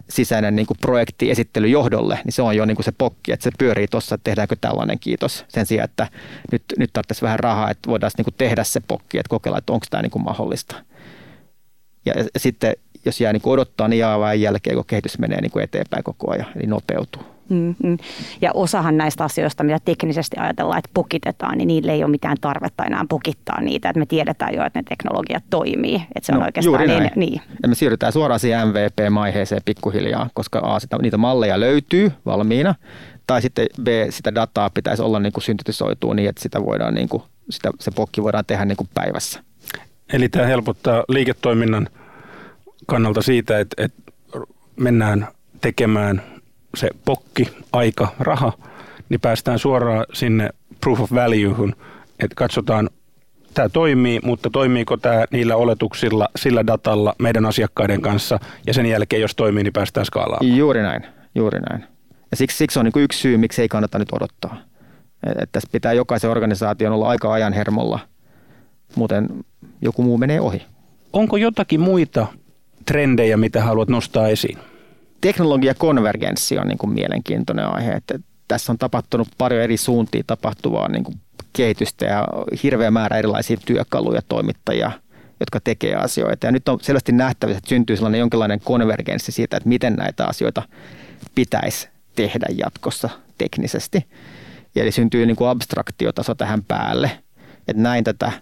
sisäinen 0.08 0.56
niin 0.56 0.66
kuin 0.66 0.76
projekti 0.80 1.30
esittely 1.30 1.68
johdolle, 1.68 2.18
niin 2.24 2.32
se 2.32 2.42
on 2.42 2.56
jo 2.56 2.64
niin 2.64 2.76
kuin 2.76 2.84
se 2.84 2.92
pokki, 2.98 3.32
että 3.32 3.44
se 3.44 3.50
pyörii 3.58 3.86
tuossa, 3.88 4.14
että 4.14 4.24
tehdäänkö 4.24 4.56
tällainen 4.60 4.98
kiitos. 4.98 5.44
Sen 5.48 5.66
sijaan, 5.66 5.84
että 5.84 6.06
nyt, 6.52 6.62
nyt 6.78 6.90
tarvitsisi 6.92 7.22
vähän 7.22 7.38
rahaa, 7.38 7.70
että 7.70 7.90
voidaan 7.90 8.10
niin 8.16 8.24
kuin 8.24 8.34
tehdä 8.38 8.64
se 8.64 8.80
pokki, 8.88 9.18
että 9.18 9.30
kokeilla, 9.30 9.58
että 9.58 9.72
onko 9.72 9.86
tämä 9.90 10.02
niin 10.02 10.10
kuin 10.10 10.24
mahdollista. 10.24 10.76
Ja, 12.06 12.12
ja 12.16 12.24
sitten 12.36 12.72
jos 13.04 13.20
jää 13.20 13.32
niin 13.32 13.42
kuin 13.42 13.52
odottaa, 13.52 13.88
niin 13.88 13.98
jää 13.98 14.34
jälkeen, 14.34 14.76
kun 14.76 14.84
kehitys 14.86 15.18
menee 15.18 15.40
niin 15.40 15.50
kuin 15.50 15.64
eteenpäin 15.64 16.04
koko 16.04 16.30
ajan, 16.30 16.46
eli 16.56 16.66
nopeutuu. 16.66 17.31
Mm-hmm. 17.48 17.98
Ja 18.40 18.50
osahan 18.54 18.96
näistä 18.96 19.24
asioista, 19.24 19.64
mitä 19.64 19.78
teknisesti 19.84 20.36
ajatellaan, 20.36 20.78
että 20.78 20.90
pokitetaan, 20.94 21.58
niin 21.58 21.68
niille 21.68 21.92
ei 21.92 22.04
ole 22.04 22.10
mitään 22.10 22.36
tarvetta 22.40 22.84
enää 22.84 23.04
pokittaa 23.08 23.60
niitä. 23.60 23.88
Että 23.88 23.98
me 23.98 24.06
tiedetään 24.06 24.54
jo, 24.54 24.64
että 24.64 24.78
ne 24.78 24.82
teknologiat 24.88 25.44
toimii. 25.50 25.94
Että 25.94 26.26
se 26.26 26.32
no, 26.32 26.38
on 26.38 26.44
oikeastaan 26.44 26.72
juuri 26.72 26.86
näin. 26.86 27.02
Niin, 27.02 27.30
niin. 27.30 27.40
Ja 27.62 27.68
me 27.68 27.74
siirrytään 27.74 28.12
suoraan 28.12 28.40
siihen 28.40 28.68
MVP-maiheeseen 28.68 29.62
pikkuhiljaa, 29.64 30.30
koska 30.34 30.58
A, 30.58 30.80
sitä, 30.80 30.98
niitä 31.02 31.16
malleja 31.16 31.60
löytyy 31.60 32.12
valmiina, 32.26 32.74
tai 33.26 33.42
sitten 33.42 33.66
B, 33.82 33.88
sitä 34.10 34.34
dataa 34.34 34.70
pitäisi 34.70 35.02
olla 35.02 35.20
niin 35.20 35.32
kuin 35.32 35.44
syntetisoitua 35.44 36.14
niin, 36.14 36.28
että 36.28 36.42
sitä 36.42 36.64
voidaan 36.64 36.94
niin 36.94 37.08
kuin, 37.08 37.22
sitä, 37.50 37.70
se 37.80 37.90
pokki 37.90 38.22
voidaan 38.22 38.44
tehdä 38.46 38.64
niin 38.64 38.76
kuin 38.76 38.88
päivässä. 38.94 39.40
Eli 40.12 40.28
tämä 40.28 40.46
helpottaa 40.46 41.04
liiketoiminnan 41.08 41.88
kannalta 42.86 43.22
siitä, 43.22 43.58
että, 43.60 43.84
että 43.84 44.02
mennään 44.76 45.28
tekemään 45.60 46.22
se 46.76 46.88
pokki, 47.04 47.48
aika, 47.72 48.08
raha, 48.18 48.52
niin 49.08 49.20
päästään 49.20 49.58
suoraan 49.58 50.06
sinne 50.12 50.50
proof 50.80 51.00
of 51.00 51.12
valuehun, 51.12 51.74
että 52.20 52.34
katsotaan, 52.34 52.90
tämä 53.54 53.68
toimii, 53.68 54.20
mutta 54.22 54.50
toimiiko 54.50 54.96
tämä 54.96 55.24
niillä 55.30 55.56
oletuksilla, 55.56 56.28
sillä 56.36 56.66
datalla 56.66 57.14
meidän 57.18 57.46
asiakkaiden 57.46 58.00
kanssa, 58.00 58.38
ja 58.66 58.74
sen 58.74 58.86
jälkeen, 58.86 59.22
jos 59.22 59.34
toimii, 59.34 59.64
niin 59.64 59.72
päästään 59.72 60.06
skaalaamaan. 60.06 60.56
Juuri 60.56 60.82
näin, 60.82 61.02
juuri 61.34 61.60
näin. 61.70 61.84
Ja 62.30 62.36
siksi, 62.36 62.56
siksi 62.56 62.78
on 62.78 62.84
niin 62.84 62.92
kuin 62.92 63.02
yksi 63.02 63.18
syy, 63.18 63.36
miksi 63.36 63.62
ei 63.62 63.68
kannata 63.68 63.98
nyt 63.98 64.12
odottaa. 64.12 64.56
Että 65.26 65.46
tässä 65.52 65.68
pitää 65.72 65.92
jokaisen 65.92 66.30
organisaation 66.30 66.92
olla 66.92 67.08
aika 67.08 67.32
ajan 67.32 67.52
hermolla, 67.52 67.98
muuten 68.94 69.28
joku 69.80 70.02
muu 70.02 70.18
menee 70.18 70.40
ohi. 70.40 70.62
Onko 71.12 71.36
jotakin 71.36 71.80
muita 71.80 72.26
trendejä, 72.86 73.36
mitä 73.36 73.62
haluat 73.62 73.88
nostaa 73.88 74.28
esiin? 74.28 74.58
Teknologiakonvergenssi 75.22 76.58
on 76.58 76.66
niin 76.66 76.78
kuin 76.78 76.92
mielenkiintoinen 76.92 77.66
aihe. 77.66 77.92
Että 77.92 78.18
tässä 78.48 78.72
on 78.72 78.78
tapahtunut 78.78 79.28
paljon 79.38 79.60
eri 79.60 79.76
suuntia 79.76 80.22
tapahtuvaa 80.26 80.88
niin 80.88 81.04
kuin 81.04 81.20
kehitystä 81.52 82.04
ja 82.04 82.28
hirveä 82.62 82.90
määrä 82.90 83.18
erilaisia 83.18 83.56
työkaluja, 83.66 84.22
toimittajia, 84.28 84.92
jotka 85.40 85.60
tekee 85.60 85.94
asioita. 85.94 86.46
Ja 86.46 86.52
nyt 86.52 86.68
on 86.68 86.78
selvästi 86.80 87.12
nähtävissä, 87.12 87.58
että 87.58 87.68
syntyy 87.68 87.96
sellainen 87.96 88.18
jonkinlainen 88.18 88.60
konvergenssi 88.60 89.32
siitä, 89.32 89.56
että 89.56 89.68
miten 89.68 89.94
näitä 89.94 90.26
asioita 90.26 90.62
pitäisi 91.34 91.88
tehdä 92.16 92.46
jatkossa 92.64 93.08
teknisesti. 93.38 94.06
Eli 94.76 94.92
syntyy 94.92 95.26
niin 95.26 95.36
kuin 95.36 95.48
abstraktiotaso 95.48 96.34
tähän 96.34 96.64
päälle, 96.64 97.10
että 97.68 97.82
näin 97.82 98.04
tätä 98.04 98.32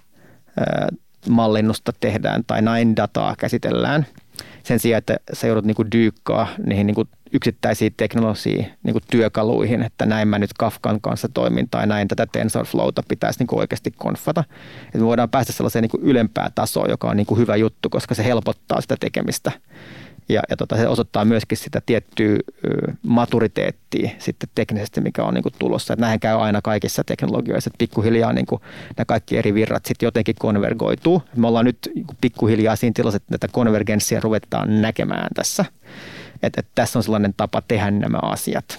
mallinnusta 1.29 1.93
tehdään 2.01 2.45
tai 2.47 2.63
näin 2.63 2.97
dataa 2.97 3.35
käsitellään– 3.39 4.07
sen 4.63 4.81
sijaan, 4.81 4.99
että 4.99 5.17
sä 5.33 5.47
joudut 5.47 5.65
niinku 5.65 5.85
dyykkaa 5.93 6.49
niihin 6.67 6.87
niinku 6.87 7.05
yksittäisiin 7.33 7.95
teknologisiin 7.97 8.67
niinku 8.83 9.01
työkaluihin, 9.11 9.83
että 9.83 10.07
näin 10.07 10.29
mä 10.29 10.39
nyt 10.39 10.53
Kafkan 10.53 11.01
kanssa 11.01 11.29
toimin 11.35 11.69
tai 11.71 11.87
näin 11.87 12.09
tätä 12.09 12.27
TensorFlowta 12.33 13.03
pitäisi 13.09 13.39
niinku 13.39 13.59
oikeasti 13.59 13.91
konfata. 13.91 14.45
Että 14.85 14.99
me 14.99 15.05
voidaan 15.05 15.31
päästä 15.31 15.53
sellaiseen 15.53 15.83
niinku 15.83 15.99
ylempään 16.03 16.53
tasoon, 16.55 16.91
joka 16.91 17.11
on 17.11 17.17
niinku 17.17 17.37
hyvä 17.37 17.57
juttu, 17.57 17.91
koska 17.91 18.15
se 18.15 18.25
helpottaa 18.25 18.81
sitä 18.81 18.97
tekemistä 19.01 19.53
ja, 20.33 20.43
ja 20.51 20.57
tota, 20.57 20.77
se 20.77 20.89
osoittaa 20.89 21.25
myöskin 21.25 21.59
sitä 21.59 21.83
tiettyä 21.87 22.37
maturiteettia 23.03 24.11
sitten 24.19 24.49
teknisesti, 24.55 25.01
mikä 25.01 25.25
on 25.25 25.35
niin 25.35 25.43
kuin 25.43 25.55
tulossa. 25.59 25.93
Että 25.93 26.07
näin 26.07 26.21
käy 26.21 26.37
aina 26.37 26.63
kaikissa 26.63 27.05
teknologioissa, 27.05 27.69
että 27.69 27.79
pikkuhiljaa 27.79 28.33
niin 28.33 28.47
kuin 28.47 28.63
nämä 28.97 29.05
kaikki 29.05 29.37
eri 29.37 29.55
virrat 29.55 29.87
sitten 29.87 30.07
jotenkin 30.07 30.35
konvergoituu. 30.39 31.23
Me 31.37 31.47
ollaan 31.47 31.65
nyt 31.65 31.79
niinku 31.95 32.15
pikkuhiljaa 32.21 32.77
siinä 32.77 32.93
tilassa, 32.95 33.17
että 33.17 33.39
tätä 33.39 33.53
konvergenssia 33.53 34.21
ruvetaan 34.21 34.83
näkemään 34.83 35.29
tässä. 35.35 35.65
Että, 36.43 36.61
että 36.61 36.73
tässä 36.75 36.99
on 36.99 37.03
sellainen 37.03 37.35
tapa 37.37 37.63
tehdä 37.69 37.91
nämä 37.91 38.19
asiat. 38.23 38.79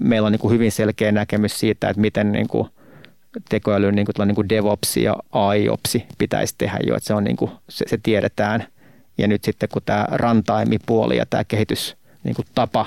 Meillä 0.00 0.26
on 0.26 0.32
niin 0.32 0.40
kuin 0.40 0.54
hyvin 0.54 0.72
selkeä 0.72 1.12
näkemys 1.12 1.60
siitä, 1.60 1.88
että 1.88 2.00
miten 2.00 2.32
niin 2.32 2.48
kuin 2.48 2.68
tekoälyn 3.48 3.94
niin 3.94 4.06
kuin, 4.06 4.28
niin 4.28 4.34
kuin 4.34 4.48
DevOps 4.48 4.96
ja 4.96 5.16
AIOPS 5.32 5.96
pitäisi 6.18 6.54
tehdä 6.58 6.78
jo, 6.86 6.96
että 6.96 7.06
se, 7.06 7.14
on 7.14 7.24
niin 7.24 7.36
kuin, 7.36 7.50
se, 7.68 7.84
se 7.88 7.98
tiedetään– 8.02 8.64
ja 9.18 9.28
nyt 9.28 9.44
sitten 9.44 9.68
kun 9.68 9.82
tämä 9.84 10.06
rantaimipuoli 10.10 11.16
ja 11.16 11.26
tämä 11.26 11.44
kehitys 11.44 11.96
niin 12.24 12.34
kuin 12.34 12.46
tapa 12.54 12.86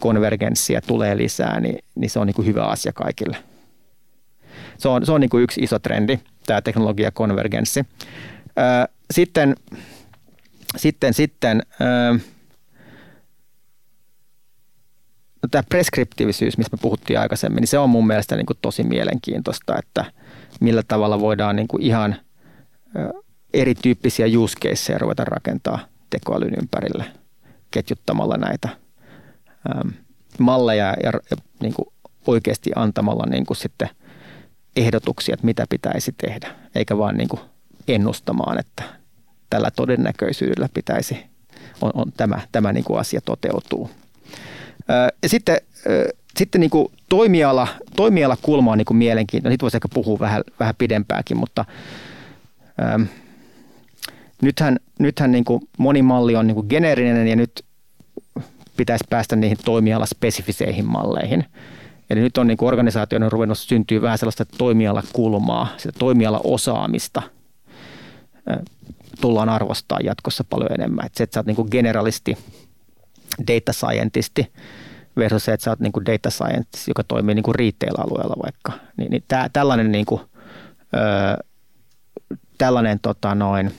konvergenssia 0.00 0.80
tulee 0.80 1.16
lisää, 1.16 1.60
niin, 1.60 1.78
niin 1.94 2.10
se 2.10 2.18
on 2.18 2.26
niin 2.26 2.34
kuin 2.34 2.46
hyvä 2.46 2.64
asia 2.64 2.92
kaikille. 2.92 3.36
Se 4.78 4.88
on, 4.88 5.06
se 5.06 5.12
on 5.12 5.20
niin 5.20 5.30
kuin 5.30 5.42
yksi 5.42 5.60
iso 5.60 5.78
trendi, 5.78 6.18
tämä 6.46 6.62
teknologiakonvergenssi. 6.62 7.86
Sitten, 9.10 9.54
sitten, 10.76 11.14
sitten 11.14 11.62
no 15.42 15.48
tämä 15.50 15.62
preskriptiivisyys, 15.68 16.58
mistä 16.58 16.76
me 16.76 16.80
puhuttiin 16.82 17.18
aikaisemmin, 17.18 17.60
niin 17.60 17.68
se 17.68 17.78
on 17.78 17.90
mun 17.90 18.06
mielestä 18.06 18.36
niin 18.36 18.46
kuin 18.46 18.58
tosi 18.62 18.82
mielenkiintoista, 18.82 19.78
että 19.78 20.04
millä 20.60 20.82
tavalla 20.88 21.20
voidaan 21.20 21.56
niin 21.56 21.68
kuin 21.68 21.82
ihan 21.82 22.16
erityyppisiä 23.52 24.26
use 24.38 24.58
caseja 24.58 24.98
ruveta 24.98 25.24
rakentaa 25.24 25.78
tekoälyn 26.10 26.54
ympärille 26.60 27.04
ketjuttamalla 27.70 28.36
näitä 28.36 28.68
äm, 29.70 29.92
malleja 30.38 30.94
ja, 31.02 31.12
ja 31.30 31.36
niin 31.60 31.74
kuin 31.74 31.88
oikeasti 32.26 32.70
antamalla 32.76 33.26
niin 33.26 33.46
kuin 33.46 33.56
sitten 33.56 33.88
ehdotuksia, 34.76 35.34
että 35.34 35.46
mitä 35.46 35.66
pitäisi 35.68 36.14
tehdä, 36.18 36.54
eikä 36.74 36.98
vaan 36.98 37.16
niin 37.16 37.28
kuin 37.28 37.40
ennustamaan, 37.88 38.60
että 38.60 38.82
tällä 39.50 39.70
todennäköisyydellä 39.70 40.68
pitäisi, 40.74 41.26
on, 41.80 41.90
on 41.94 42.12
tämä, 42.16 42.40
tämä 42.52 42.72
niin 42.72 42.84
kuin 42.84 43.00
asia 43.00 43.20
toteutuu. 43.20 43.90
Ää, 44.88 45.08
ja 45.22 45.28
sitten, 45.28 45.60
ää, 45.88 45.94
sitten 46.36 46.60
niin 46.60 46.70
kuin 46.70 46.92
toimiala, 47.08 47.68
toimialakulma 47.96 48.72
on 48.72 48.78
niin 48.78 48.86
kuin 48.86 48.96
mielenkiintoinen. 48.96 49.52
Siitä 49.52 49.62
voisi 49.62 49.76
ehkä 49.76 49.88
puhua 49.94 50.18
vähän, 50.18 50.42
vähän 50.60 50.74
pidempääkin, 50.78 51.36
mutta 51.36 51.64
ää, 52.78 53.00
nythän, 54.42 54.76
nythän 54.98 55.32
niin 55.32 55.44
kuin 55.44 55.60
moni 55.78 56.02
malli 56.02 56.36
on 56.36 56.46
niin 56.46 56.54
kuin 56.54 56.66
geneerinen 56.70 57.28
ja 57.28 57.36
nyt 57.36 57.64
pitäisi 58.76 59.04
päästä 59.10 59.36
niihin 59.36 59.58
toimialaspesifiseihin 59.64 60.86
malleihin. 60.86 61.44
Eli 62.10 62.20
nyt 62.20 62.38
on 62.38 62.46
niin 62.46 62.58
organisaatioiden 62.60 63.32
ruvennut 63.32 63.58
syntyä 63.58 64.02
vähän 64.02 64.18
sellaista 64.18 64.44
toimialakulmaa, 64.58 65.68
sitä 65.76 65.92
toimialaosaamista 65.98 67.22
tullaan 69.20 69.48
arvostaa 69.48 69.98
jatkossa 70.02 70.44
paljon 70.50 70.72
enemmän. 70.72 71.06
Että 71.06 71.18
se, 71.18 71.24
että 71.24 71.34
sä 71.34 71.40
oot 71.40 71.46
niin 71.46 71.68
generalisti, 71.70 72.38
data 73.48 73.72
scientisti 73.72 74.52
versus 75.16 75.44
se, 75.44 75.52
että 75.52 75.64
sä 75.64 75.70
oot 75.70 75.80
niin 75.80 75.92
data 76.06 76.30
scientist, 76.30 76.88
joka 76.88 77.04
toimii 77.04 77.34
niin 77.34 77.54
retail-alueella 77.54 78.36
vaikka. 78.44 78.72
Niin, 78.96 79.10
niin 79.10 79.24
tää, 79.28 79.48
tällainen, 79.52 79.92
niin 79.92 80.06
kuin, 80.06 80.20
ö, 80.94 81.44
tällainen 82.58 82.98
tota 83.02 83.34
noin, 83.34 83.74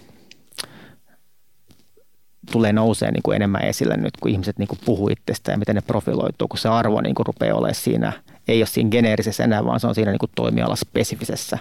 tulee 2.52 2.74
nousee 2.74 3.12
niin 3.12 3.24
kuin 3.24 3.36
enemmän 3.36 3.64
esille 3.64 3.98
nyt, 3.98 4.14
kun 4.22 4.32
ihmiset 4.32 4.60
niin 4.60 4.68
kuin 4.68 4.80
puhuu 4.86 5.10
itsestä 5.10 5.52
ja 5.52 5.58
miten 5.58 5.76
ne 5.76 5.82
profiloituu, 5.82 6.48
kun 6.48 6.60
se 6.60 6.70
arvo 6.70 7.02
niin 7.02 7.16
kuin 7.16 7.26
rupeaa 7.26 7.58
olemaan 7.58 7.76
siinä, 7.76 8.14
ei 8.48 8.62
ole 8.62 8.68
siinä 8.68 8.90
geneerisessä 8.90 9.44
enää, 9.44 9.66
vaan 9.66 9.80
se 9.80 9.88
on 9.88 9.96
siinä 9.96 10.12
niin 10.12 10.20
kuin 10.20 10.32
toimialaspesifisessä, 10.36 11.58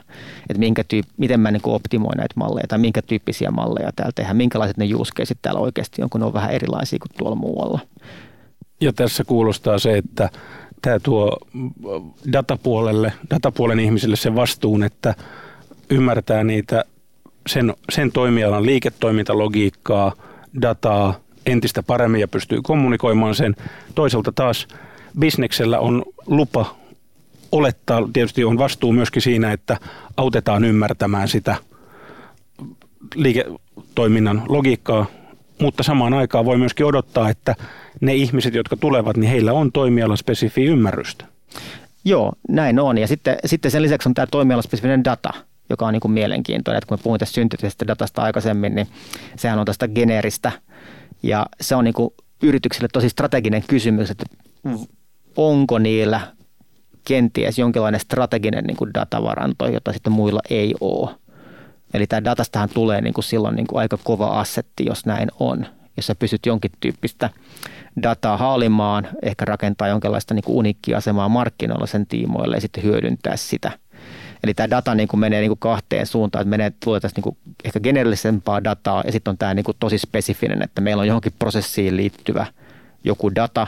että 0.48 0.58
minkä 0.58 0.84
tyyp, 0.84 1.06
miten 1.16 1.40
mä 1.40 1.50
niin 1.50 1.62
kuin 1.62 1.74
optimoin 1.74 2.16
näitä 2.16 2.34
malleja 2.36 2.66
tai 2.68 2.78
minkä 2.78 3.02
tyyppisiä 3.02 3.50
malleja 3.50 3.92
täällä 3.96 4.12
tehdään, 4.14 4.36
minkälaiset 4.36 4.76
ne 4.76 4.86
caseit 5.16 5.38
täällä 5.42 5.60
oikeasti 5.60 6.02
on, 6.02 6.10
kun 6.10 6.20
ne 6.20 6.26
on 6.26 6.32
vähän 6.32 6.50
erilaisia 6.50 6.98
kuin 6.98 7.18
tuolla 7.18 7.36
muualla. 7.36 7.80
Ja 8.80 8.92
tässä 8.92 9.24
kuulostaa 9.24 9.78
se, 9.78 9.98
että 9.98 10.30
tämä 10.82 10.98
tuo 10.98 11.38
datapuolelle, 12.32 13.12
datapuolen 13.30 13.80
ihmisille 13.80 14.16
sen 14.16 14.34
vastuun, 14.34 14.82
että 14.82 15.14
ymmärtää 15.90 16.44
niitä 16.44 16.84
sen, 17.46 17.74
sen 17.90 18.12
toimialan 18.12 18.66
liiketoimintalogiikkaa– 18.66 20.12
dataa 20.62 21.14
entistä 21.46 21.82
paremmin 21.82 22.20
ja 22.20 22.28
pystyy 22.28 22.62
kommunikoimaan 22.62 23.34
sen. 23.34 23.56
Toisaalta 23.94 24.32
taas 24.32 24.68
bisneksellä 25.18 25.78
on 25.78 26.04
lupa 26.26 26.76
olettaa, 27.52 28.08
tietysti 28.12 28.44
on 28.44 28.58
vastuu 28.58 28.92
myöskin 28.92 29.22
siinä, 29.22 29.52
että 29.52 29.76
autetaan 30.16 30.64
ymmärtämään 30.64 31.28
sitä 31.28 31.56
liiketoiminnan 33.14 34.42
logiikkaa, 34.48 35.06
mutta 35.60 35.82
samaan 35.82 36.14
aikaan 36.14 36.44
voi 36.44 36.58
myöskin 36.58 36.86
odottaa, 36.86 37.30
että 37.30 37.54
ne 38.00 38.14
ihmiset, 38.14 38.54
jotka 38.54 38.76
tulevat, 38.76 39.16
niin 39.16 39.30
heillä 39.30 39.52
on 39.52 39.72
toimialaspesifi 39.72 40.64
ymmärrystä. 40.64 41.24
Joo, 42.04 42.32
näin 42.48 42.78
on. 42.78 42.98
Ja 42.98 43.06
sitten, 43.06 43.38
sitten 43.44 43.70
sen 43.70 43.82
lisäksi 43.82 44.08
on 44.08 44.14
tämä 44.14 44.26
toimialaspesifinen 44.26 45.04
data– 45.04 45.30
joka 45.70 45.86
on 45.86 45.92
niin 45.92 46.00
kuin 46.00 46.12
mielenkiintoinen. 46.12 46.78
Että 46.78 46.88
kun 46.88 46.98
me 46.98 47.02
puhuin 47.02 47.18
tästä 47.18 47.34
synteettisestä 47.34 47.86
datasta 47.86 48.22
aikaisemmin, 48.22 48.74
niin 48.74 48.88
sehän 49.36 49.58
on 49.58 49.66
tästä 49.66 49.88
geneeristä. 49.88 50.52
Ja 51.22 51.46
se 51.60 51.74
on 51.74 51.84
niin 51.84 51.94
kuin 51.94 52.10
yrityksille 52.42 52.88
tosi 52.92 53.08
strateginen 53.08 53.64
kysymys, 53.66 54.10
että 54.10 54.26
onko 55.36 55.78
niillä 55.78 56.20
kenties 57.04 57.58
jonkinlainen 57.58 58.00
strateginen 58.00 58.64
niin 58.64 58.76
kuin 58.76 58.94
datavaranto, 58.94 59.66
jota 59.66 59.92
sitten 59.92 60.12
muilla 60.12 60.40
ei 60.50 60.74
ole. 60.80 61.10
Eli 61.94 62.06
tämä 62.06 62.24
datastahan 62.24 62.68
tulee 62.74 63.00
niin 63.00 63.14
kuin 63.14 63.24
silloin 63.24 63.56
niin 63.56 63.66
kuin 63.66 63.78
aika 63.78 63.98
kova 64.04 64.40
assetti, 64.40 64.84
jos 64.86 65.06
näin 65.06 65.28
on. 65.40 65.66
jossa 65.98 66.14
pystyt 66.14 66.46
jonkin 66.46 66.70
tyyppistä 66.80 67.30
dataa 68.02 68.36
haalimaan, 68.36 69.08
ehkä 69.22 69.44
rakentaa 69.44 69.88
jonkinlaista 69.88 70.34
niin 70.34 70.44
uniikkia 70.46 70.96
asemaa 70.98 71.28
markkinoilla 71.28 71.86
sen 71.86 72.06
tiimoille 72.06 72.56
ja 72.56 72.60
sitten 72.60 72.84
hyödyntää 72.84 73.36
sitä. 73.36 73.70
Eli 74.44 74.54
tämä 74.54 74.70
data 74.70 74.94
niin 74.94 75.08
kuin 75.08 75.20
menee 75.20 75.40
niin 75.40 75.50
kuin 75.50 75.58
kahteen 75.58 76.06
suuntaan, 76.06 76.42
että 76.42 76.50
menee, 76.50 76.72
tulee 76.84 77.00
tästä 77.00 77.18
niin 77.18 77.22
kuin 77.22 77.36
ehkä 77.64 77.80
generellisempaa 77.80 78.64
dataa 78.64 79.02
ja 79.06 79.12
sitten 79.12 79.30
on 79.30 79.38
tämä 79.38 79.54
niin 79.54 79.64
kuin 79.64 79.76
tosi 79.80 79.98
spesifinen, 79.98 80.62
että 80.62 80.80
meillä 80.80 81.00
on 81.00 81.06
johonkin 81.06 81.32
prosessiin 81.38 81.96
liittyvä 81.96 82.46
joku 83.04 83.34
data, 83.34 83.66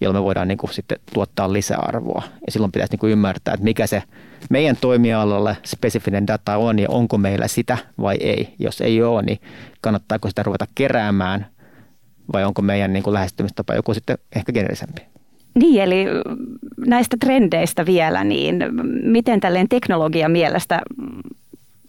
jolla 0.00 0.18
me 0.18 0.24
voidaan 0.24 0.48
niin 0.48 0.58
kuin 0.58 0.74
sitten 0.74 0.98
tuottaa 1.14 1.52
lisäarvoa. 1.52 2.22
Ja 2.46 2.52
silloin 2.52 2.72
pitäisi 2.72 2.92
niin 2.92 2.98
kuin 2.98 3.12
ymmärtää, 3.12 3.54
että 3.54 3.64
mikä 3.64 3.86
se 3.86 4.02
meidän 4.50 4.76
toimialalle 4.80 5.56
spesifinen 5.64 6.26
data 6.26 6.56
on 6.56 6.78
ja 6.78 6.88
onko 6.90 7.18
meillä 7.18 7.48
sitä 7.48 7.78
vai 8.00 8.16
ei. 8.20 8.54
Jos 8.58 8.80
ei 8.80 9.02
ole, 9.02 9.22
niin 9.22 9.40
kannattaako 9.80 10.28
sitä 10.28 10.42
ruveta 10.42 10.66
keräämään 10.74 11.46
vai 12.32 12.44
onko 12.44 12.62
meidän 12.62 12.92
niin 12.92 13.02
kuin 13.02 13.14
lähestymistapa 13.14 13.74
joku 13.74 13.94
sitten 13.94 14.18
ehkä 14.36 14.52
generellisempi. 14.52 15.17
Niin, 15.58 15.82
eli 15.82 16.06
näistä 16.86 17.16
trendeistä 17.20 17.86
vielä, 17.86 18.24
niin 18.24 18.64
miten 19.02 19.40
tälleen 19.40 19.68
teknologia 19.68 20.28
mielestä, 20.28 20.80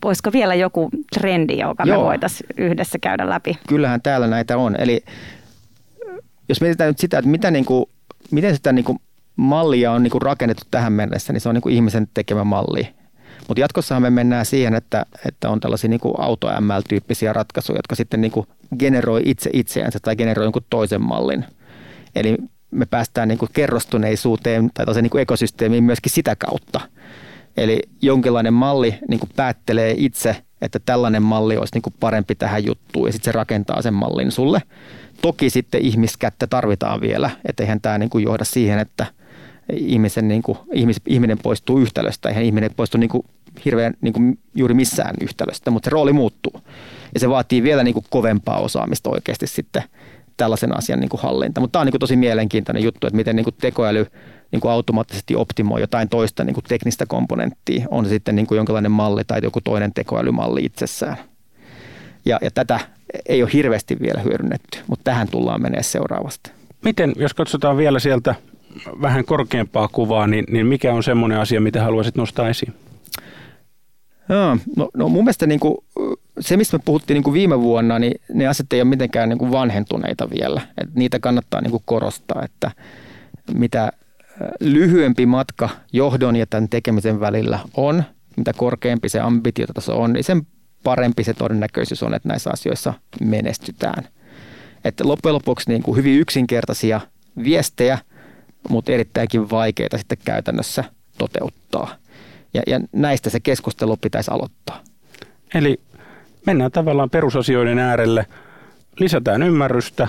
voisiko 0.03 0.32
vielä 0.34 0.55
joku 0.55 0.89
trendi, 1.13 1.58
joka 1.58 1.84
Joo. 1.84 1.97
me 1.97 2.05
voitaisiin 2.05 2.49
yhdessä 2.58 2.99
käydä 2.99 3.29
läpi? 3.29 3.58
Kyllähän 3.67 4.01
täällä 4.01 4.27
näitä 4.27 4.58
on. 4.58 4.75
Eli 4.79 5.03
jos 6.49 6.62
mietitään 6.62 6.88
nyt 6.88 6.99
sitä, 6.99 7.17
että 7.17 7.32
mitä 7.32 7.51
niin 7.51 7.65
kuin, 7.65 7.86
miten 8.32 8.55
sitä 8.55 8.71
niin 8.71 8.86
kuin 8.86 8.99
mallia 9.36 9.91
on 9.91 10.03
niin 10.03 10.12
kuin 10.12 10.21
rakennettu 10.21 10.63
tähän 10.71 10.93
mennessä, 10.93 11.34
niin 11.34 11.41
se 11.41 11.49
on 11.49 11.55
niin 11.55 11.62
kuin 11.62 11.75
ihmisen 11.75 12.08
tekemä 12.13 12.43
malli. 12.43 12.89
Mutta 13.47 13.62
jatkossahan 13.62 14.01
me 14.01 14.10
mennään 14.10 14.45
siihen, 14.45 14.75
että, 14.75 15.05
että 15.27 15.49
on 15.49 15.60
tällaisia 15.60 15.89
niin 15.89 15.99
auto-ML-tyyppisiä 16.17 17.34
ratkaisuja, 17.34 17.77
jotka 17.77 17.95
sitten 17.95 18.21
niin 18.21 18.32
kuin 18.32 18.47
generoi 18.79 19.21
itse 19.25 19.49
itseänsä 19.53 19.99
tai 20.01 20.15
generoi 20.15 20.45
jonkun 20.45 20.65
toisen 20.69 21.01
mallin. 21.01 21.45
Eli 22.15 22.38
me 22.71 22.86
päästään 22.86 23.27
niin 23.27 23.38
kuin 23.38 23.49
kerrostuneisuuteen 23.53 24.69
tai 24.73 25.01
niin 25.01 25.10
kuin 25.10 25.21
ekosysteemiin 25.21 25.84
myöskin 25.84 26.12
sitä 26.12 26.36
kautta. 26.36 26.82
Eli 27.58 27.79
jonkinlainen 28.01 28.53
malli 28.53 28.95
niin 29.08 29.19
kuin 29.19 29.29
päättelee 29.36 29.95
itse, 29.97 30.36
että 30.62 30.79
tällainen 30.86 31.23
malli 31.23 31.58
olisi 31.58 31.75
niin 31.75 31.82
kuin 31.82 31.93
parempi 31.99 32.36
tähän 32.36 32.65
juttuun 32.65 33.08
ja 33.08 33.12
sitten 33.12 33.25
se 33.25 33.38
rakentaa 33.38 33.82
sen 33.82 33.93
mallin 33.93 34.32
sulle. 34.32 34.62
Toki 35.21 35.49
sitten 35.49 35.82
ihmiskättä 35.82 36.47
tarvitaan 36.47 37.01
vielä, 37.01 37.29
että 37.45 37.63
eihän 37.63 37.82
tämä 37.82 37.97
niin 37.97 38.10
kuin 38.10 38.23
johda 38.23 38.45
siihen, 38.45 38.79
että 38.79 39.05
ihmisen, 39.73 40.27
niin 40.27 40.41
kuin, 40.41 40.58
ihmis, 40.73 40.97
ihminen 41.08 41.38
poistuu 41.38 41.79
yhtälöstä. 41.79 42.29
Eihän 42.29 42.43
ihminen 42.43 42.71
poistu 42.75 42.97
niin 42.97 43.10
kuin 43.10 43.23
hirveän 43.65 43.93
niin 44.01 44.13
kuin 44.13 44.39
juuri 44.55 44.73
missään 44.73 45.15
yhtälöstä, 45.21 45.71
mutta 45.71 45.88
se 45.88 45.93
rooli 45.93 46.13
muuttuu. 46.13 46.62
Ja 47.13 47.19
se 47.19 47.29
vaatii 47.29 47.63
vielä 47.63 47.84
niin 47.84 47.93
kuin 47.93 48.05
kovempaa 48.10 48.60
osaamista 48.60 49.10
oikeasti 49.10 49.47
sitten 49.47 49.84
tällaisen 50.39 50.78
asian 50.78 50.99
niin 50.99 51.10
kuin 51.10 51.21
hallinta. 51.21 51.62
Mutta 51.62 51.71
tämä 51.71 51.82
on 51.82 51.86
niin 51.86 51.91
kuin 51.91 51.99
tosi 51.99 52.15
mielenkiintoinen 52.15 52.84
juttu, 52.84 53.08
että 53.08 53.17
miten 53.17 53.36
niin 53.36 53.43
kuin 53.43 53.56
tekoäly 53.62 54.06
niin 54.52 54.60
kuin 54.60 54.71
automaattisesti 54.71 55.36
optimoi 55.36 55.82
jotain 55.82 56.10
toista 56.10 56.43
niin 56.43 56.54
kuin 56.54 56.63
teknistä 56.67 57.06
komponenttia. 57.06 57.86
On 57.91 58.06
se 58.06 58.10
sitten 58.10 58.36
niin 58.36 58.47
kuin 58.47 58.58
jonkinlainen 58.58 58.91
malli 58.91 59.23
tai 59.28 59.39
joku 59.43 59.62
toinen 59.62 59.93
tekoälymalli 59.93 60.65
itsessään. 60.65 61.17
Ja, 62.25 62.39
ja 62.41 62.52
tätä 62.52 62.80
ei 63.25 63.43
ole 63.43 63.49
hirveästi 63.54 63.97
vielä 64.02 64.21
hyödynnetty, 64.21 64.80
mutta 64.88 65.04
tähän 65.04 65.28
tullaan 65.28 65.62
menee 65.62 65.84
seuraavasti. 65.84 66.52
Miten, 66.86 67.13
jos 67.15 67.34
katsotaan 67.34 67.78
vielä 67.78 67.99
sieltä 67.99 68.36
vähän 69.02 69.25
korkeampaa 69.25 69.88
kuvaa, 69.91 70.28
niin, 70.28 70.45
niin 70.49 70.67
mikä 70.67 70.93
on 70.93 71.04
semmoinen 71.04 71.39
asia, 71.39 71.62
mitä 71.62 71.84
haluaisit 71.84 72.15
nostaa 72.15 72.49
esiin? 72.49 72.73
Joo, 74.29 74.57
no, 74.75 74.89
no 74.93 75.09
mun 75.09 75.23
mielestä 75.23 75.47
niin 75.47 75.59
kuin, 75.59 75.77
se, 76.39 76.57
mistä 76.57 76.77
me 76.77 76.83
puhuttiin 76.85 77.15
niin 77.15 77.23
kuin 77.23 77.33
viime 77.33 77.61
vuonna, 77.61 77.99
niin 77.99 78.21
ne 78.33 78.47
asiat 78.47 78.73
ei 78.73 78.81
ole 78.81 78.89
mitenkään 78.89 79.29
niin 79.29 79.39
kuin 79.39 79.51
vanhentuneita 79.51 80.29
vielä. 80.29 80.61
Et 80.77 80.95
niitä 80.95 81.19
kannattaa 81.19 81.61
niin 81.61 81.71
kuin 81.71 81.83
korostaa, 81.85 82.41
että 82.45 82.71
mitä 83.53 83.91
lyhyempi 84.59 85.25
matka 85.25 85.69
johdon 85.93 86.35
ja 86.35 86.45
tämän 86.45 86.69
tekemisen 86.69 87.19
välillä 87.19 87.59
on, 87.73 88.03
mitä 88.37 88.53
korkeampi 88.53 89.09
se 89.09 89.19
ambitiotaso 89.19 90.01
on, 90.01 90.13
niin 90.13 90.23
sen 90.23 90.47
parempi 90.83 91.23
se 91.23 91.33
todennäköisyys 91.33 92.03
on, 92.03 92.13
että 92.13 92.29
näissä 92.29 92.49
asioissa 92.53 92.93
menestytään. 93.21 94.07
Että 94.83 95.07
loppujen 95.07 95.35
lopuksi 95.35 95.69
niin 95.69 95.83
kuin 95.83 95.97
hyvin 95.97 96.19
yksinkertaisia 96.19 97.01
viestejä, 97.43 97.97
mutta 98.69 98.91
erittäinkin 98.91 99.49
vaikeita 99.49 99.97
sitten 99.97 100.17
käytännössä 100.25 100.83
toteuttaa. 101.17 101.95
Ja, 102.53 102.62
ja 102.67 102.79
näistä 102.91 103.29
se 103.29 103.39
keskustelu 103.39 103.97
pitäisi 103.97 104.31
aloittaa. 104.31 104.83
Eli 105.53 105.79
mennään 106.45 106.71
tavallaan 106.71 107.09
perusasioiden 107.09 107.79
äärelle, 107.79 108.25
lisätään 108.99 109.43
ymmärrystä 109.43 110.07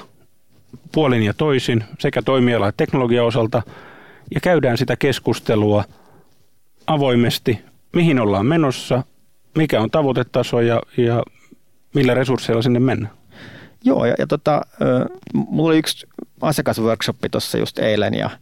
puolin 0.92 1.22
ja 1.22 1.34
toisin 1.34 1.84
sekä 1.98 2.22
toimiala- 2.22 2.68
että 2.68 2.76
teknologian 2.76 3.26
osalta 3.26 3.62
ja 4.34 4.40
käydään 4.40 4.78
sitä 4.78 4.96
keskustelua 4.96 5.84
avoimesti, 6.86 7.60
mihin 7.92 8.20
ollaan 8.20 8.46
menossa, 8.46 9.02
mikä 9.56 9.80
on 9.80 9.90
tavoitetaso 9.90 10.60
ja, 10.60 10.82
ja 10.96 11.22
millä 11.94 12.14
resursseilla 12.14 12.62
sinne 12.62 12.80
mennään. 12.80 13.14
Joo, 13.84 14.04
ja, 14.04 14.14
ja 14.18 14.26
tota, 14.26 14.62
mulla 15.34 15.70
oli 15.70 15.78
yksi 15.78 16.06
asiakasworkshoppi 16.40 17.28
tuossa 17.28 17.58
just 17.58 17.78
eilen 17.78 18.14
ja– 18.14 18.30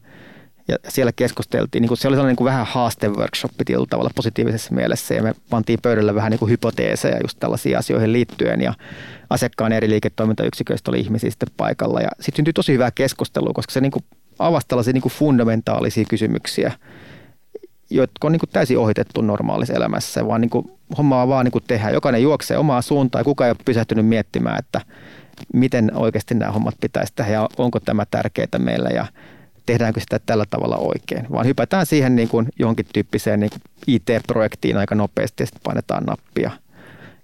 ja 0.69 0.77
siellä 0.89 1.13
keskusteltiin, 1.13 1.83
niin 1.83 1.89
kuin 1.89 1.99
se 1.99 2.09
oli 2.09 2.15
sellainen 2.17 2.31
niin 2.31 2.37
kuin 2.37 2.47
vähän 2.47 2.67
haasteworkshoppi 2.67 3.65
tietyllä 3.65 3.87
tavalla 3.91 4.11
positiivisessa 4.15 4.75
mielessä 4.75 5.15
ja 5.15 5.23
me 5.23 5.35
pantiin 5.51 5.79
pöydälle 5.83 6.15
vähän 6.15 6.31
niin 6.31 6.39
kuin 6.39 6.51
hypoteeseja 6.51 7.19
just 7.23 7.39
tällaisiin 7.41 7.79
asioihin 7.79 8.13
liittyen 8.13 8.61
ja 8.61 8.75
asiakkaan 9.31 9.73
eri 9.73 9.91
liiketoimintayksiköistä 9.91 10.91
oli 10.91 11.01
ihmisiä 11.01 11.31
sitten 11.31 11.49
paikalla 11.57 12.01
ja 12.01 12.09
sitten 12.21 12.37
syntyi 12.37 12.53
tosi 12.53 12.73
hyvää 12.73 12.91
keskustelua, 12.91 13.53
koska 13.55 13.73
se 13.73 13.81
niin 13.81 13.93
kuin 13.93 14.05
avasi 14.39 14.69
tällaisia 14.69 14.93
niin 14.93 15.03
kuin 15.03 15.13
fundamentaalisia 15.13 16.05
kysymyksiä, 16.09 16.73
jotka 17.91 18.27
on 18.27 18.33
niin 18.33 18.41
kuin 18.41 18.51
täysin 18.53 18.79
ohitettu 18.79 19.21
normaalissa 19.21 19.75
elämässä, 19.75 20.27
vaan 20.27 20.41
niin 20.41 20.51
kuin 20.51 20.71
hommaa 20.99 21.29
vaan 21.29 21.45
niin 21.45 21.53
kuin 21.53 21.65
tehdään. 21.67 21.95
Jokainen 21.95 22.23
juoksee 22.23 22.59
omaa 22.59 22.83
suuntaan 22.83 23.21
ja 23.21 23.25
kukaan 23.25 23.47
ei 23.47 23.51
ole 23.51 23.65
pysähtynyt 23.65 24.07
miettimään, 24.07 24.59
että 24.59 24.81
miten 25.53 25.91
oikeasti 25.95 26.35
nämä 26.35 26.53
hommat 26.53 26.75
pitäisi 26.81 27.13
tehdä 27.17 27.33
ja 27.33 27.49
onko 27.59 27.81
tämä 27.81 28.07
tärkeää 28.11 28.59
meillä 28.59 28.89
ja 28.89 29.07
tehdäänkö 29.69 30.01
sitä 30.01 30.19
tällä 30.27 30.45
tavalla 30.51 30.77
oikein, 30.77 31.27
vaan 31.33 31.47
hypätään 31.47 31.87
siihen 31.87 32.17
niin 32.17 32.29
kuin 32.29 32.49
johonkin 32.59 32.87
tyyppiseen 32.93 33.41
niin 33.41 33.51
kuin 33.51 33.63
IT-projektiin 33.87 34.77
aika 34.77 34.95
nopeasti 34.95 35.43
ja 35.43 35.47
sitten 35.47 35.63
painetaan 35.65 36.05
nappia 36.05 36.51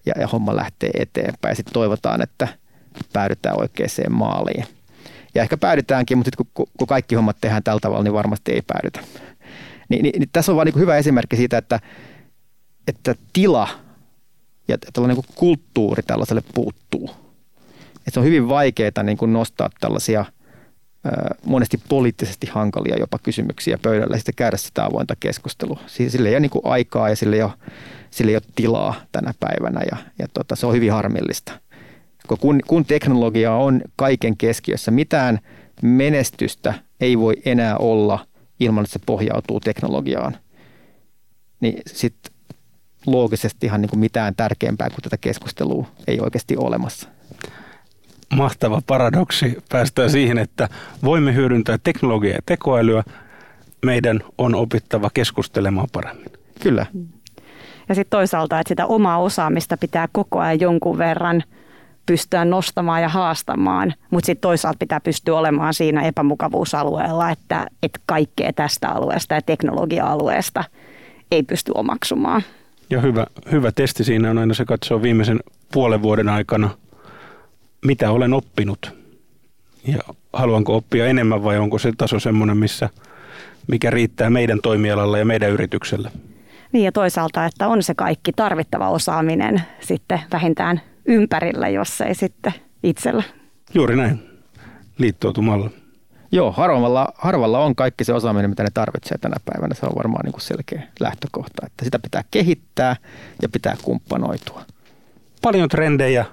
ja, 0.06 0.14
ja 0.20 0.26
homma 0.26 0.56
lähtee 0.56 0.90
eteenpäin 0.98 1.50
ja 1.52 1.56
sitten 1.56 1.72
toivotaan, 1.72 2.22
että 2.22 2.48
päädytään 3.12 3.60
oikeaan 3.60 4.12
maaliin. 4.12 4.64
Ja 5.34 5.42
ehkä 5.42 5.56
päädytäänkin, 5.56 6.18
mutta 6.18 6.28
sitten 6.28 6.46
kun, 6.54 6.66
kun 6.78 6.86
kaikki 6.86 7.14
hommat 7.14 7.36
tehdään 7.40 7.62
tällä 7.62 7.80
tavalla, 7.80 8.02
niin 8.02 8.14
varmasti 8.14 8.52
ei 8.52 8.62
päädytä. 8.66 9.00
Ni, 9.88 10.02
niin, 10.02 10.18
niin 10.18 10.28
tässä 10.32 10.52
on 10.52 10.56
vain 10.56 10.66
niin 10.66 10.80
hyvä 10.80 10.96
esimerkki 10.96 11.36
siitä, 11.36 11.58
että, 11.58 11.80
että 12.88 13.14
tila 13.32 13.68
ja 14.68 14.78
tällainen 14.92 15.16
niin 15.16 15.34
kulttuuri 15.34 16.02
tällaiselle 16.02 16.42
puuttuu. 16.54 17.10
Et 18.06 18.14
se 18.14 18.20
on 18.20 18.26
hyvin 18.26 18.48
vaikeaa 18.48 19.02
niin 19.02 19.18
kuin 19.18 19.32
nostaa 19.32 19.70
tällaisia– 19.80 20.24
monesti 21.44 21.80
poliittisesti 21.88 22.46
hankalia 22.46 22.96
jopa 22.98 23.18
kysymyksiä 23.22 23.78
pöydällä 23.82 24.16
sitten 24.16 24.34
käydä 24.34 24.56
sitä 24.56 24.84
avointa 24.84 25.14
keskustelua. 25.20 25.80
Sille 25.86 26.28
ei 26.28 26.34
ole 26.34 26.40
niin 26.40 26.50
kuin 26.50 26.66
aikaa 26.66 27.08
ja 27.08 27.16
sille 27.16 27.36
ei 27.36 27.42
ole, 27.42 27.52
sille 28.10 28.30
ei 28.30 28.36
ole 28.36 28.42
tilaa 28.54 28.94
tänä 29.12 29.34
päivänä 29.40 29.80
ja, 29.90 29.96
ja 30.18 30.26
tota, 30.34 30.56
se 30.56 30.66
on 30.66 30.74
hyvin 30.74 30.92
harmillista. 30.92 31.52
Kun, 32.40 32.60
kun 32.66 32.84
teknologia 32.84 33.52
on 33.52 33.80
kaiken 33.96 34.36
keskiössä, 34.36 34.90
mitään 34.90 35.38
menestystä 35.82 36.74
ei 37.00 37.18
voi 37.18 37.34
enää 37.44 37.76
olla 37.76 38.26
ilman, 38.60 38.84
että 38.84 38.92
se 38.92 39.00
pohjautuu 39.06 39.60
teknologiaan, 39.60 40.36
niin 41.60 41.82
sitten 41.86 42.32
loogisesti 43.06 43.66
ihan 43.66 43.80
niin 43.80 43.90
kuin 43.90 44.00
mitään 44.00 44.34
tärkeämpää 44.34 44.90
kuin 44.90 45.02
tätä 45.02 45.16
keskustelua 45.16 45.86
ei 46.06 46.20
oikeasti 46.20 46.56
ole 46.56 46.66
olemassa 46.66 47.08
mahtava 48.34 48.82
paradoksi 48.86 49.58
päästään 49.68 50.10
siihen, 50.10 50.38
että 50.38 50.68
voimme 51.04 51.34
hyödyntää 51.34 51.78
teknologiaa 51.82 52.34
ja 52.34 52.42
tekoälyä. 52.46 53.02
Meidän 53.84 54.20
on 54.38 54.54
opittava 54.54 55.10
keskustelemaan 55.14 55.88
paremmin. 55.92 56.32
Kyllä. 56.62 56.86
Ja 57.88 57.94
sitten 57.94 58.18
toisaalta, 58.18 58.60
että 58.60 58.68
sitä 58.68 58.86
omaa 58.86 59.18
osaamista 59.18 59.76
pitää 59.76 60.08
koko 60.12 60.38
ajan 60.40 60.60
jonkun 60.60 60.98
verran 60.98 61.42
pystyä 62.06 62.44
nostamaan 62.44 63.02
ja 63.02 63.08
haastamaan, 63.08 63.94
mutta 64.10 64.26
sitten 64.26 64.40
toisaalta 64.40 64.78
pitää 64.78 65.00
pystyä 65.00 65.38
olemaan 65.38 65.74
siinä 65.74 66.02
epämukavuusalueella, 66.02 67.30
että, 67.30 67.66
että 67.82 68.00
kaikkea 68.06 68.52
tästä 68.52 68.88
alueesta 68.88 69.34
ja 69.34 69.42
teknologia-alueesta 69.42 70.64
ei 71.30 71.42
pysty 71.42 71.72
omaksumaan. 71.74 72.42
Ja 72.90 73.00
hyvä, 73.00 73.26
hyvä 73.52 73.72
testi 73.72 74.04
siinä 74.04 74.30
on 74.30 74.38
aina 74.38 74.54
se 74.54 74.64
katsoa 74.64 75.02
viimeisen 75.02 75.40
puolen 75.72 76.02
vuoden 76.02 76.28
aikana– 76.28 76.70
mitä 77.84 78.10
olen 78.10 78.32
oppinut 78.32 79.04
ja 79.86 79.98
haluanko 80.32 80.76
oppia 80.76 81.06
enemmän 81.06 81.44
vai 81.44 81.58
onko 81.58 81.78
se 81.78 81.92
taso 81.98 82.20
semmoinen, 82.20 82.56
missä, 82.56 82.88
mikä 83.66 83.90
riittää 83.90 84.30
meidän 84.30 84.58
toimialalla 84.62 85.18
ja 85.18 85.24
meidän 85.24 85.50
yritykselle. 85.50 86.10
Niin 86.72 86.84
ja 86.84 86.92
toisaalta, 86.92 87.46
että 87.46 87.68
on 87.68 87.82
se 87.82 87.94
kaikki 87.94 88.32
tarvittava 88.32 88.90
osaaminen 88.90 89.62
sitten 89.80 90.20
vähintään 90.32 90.80
ympärillä, 91.04 91.68
jos 91.68 92.00
ei 92.00 92.14
sitten 92.14 92.54
itsellä. 92.82 93.22
Juuri 93.74 93.96
näin, 93.96 94.22
liittoutumalla. 94.98 95.70
Joo, 96.32 96.52
harvalla, 96.52 97.12
harvalla 97.14 97.58
on 97.58 97.74
kaikki 97.74 98.04
se 98.04 98.12
osaaminen, 98.12 98.50
mitä 98.50 98.62
ne 98.62 98.68
tarvitsee 98.74 99.18
tänä 99.18 99.36
päivänä. 99.44 99.74
Se 99.74 99.86
on 99.86 99.92
varmaan 99.96 100.24
niin 100.24 100.32
kuin 100.32 100.42
selkeä 100.42 100.82
lähtökohta, 101.00 101.66
että 101.66 101.84
sitä 101.84 101.98
pitää 101.98 102.24
kehittää 102.30 102.96
ja 103.42 103.48
pitää 103.48 103.76
kumppanoitua. 103.82 104.62
Paljon 105.42 105.68
trendejä, 105.68 106.24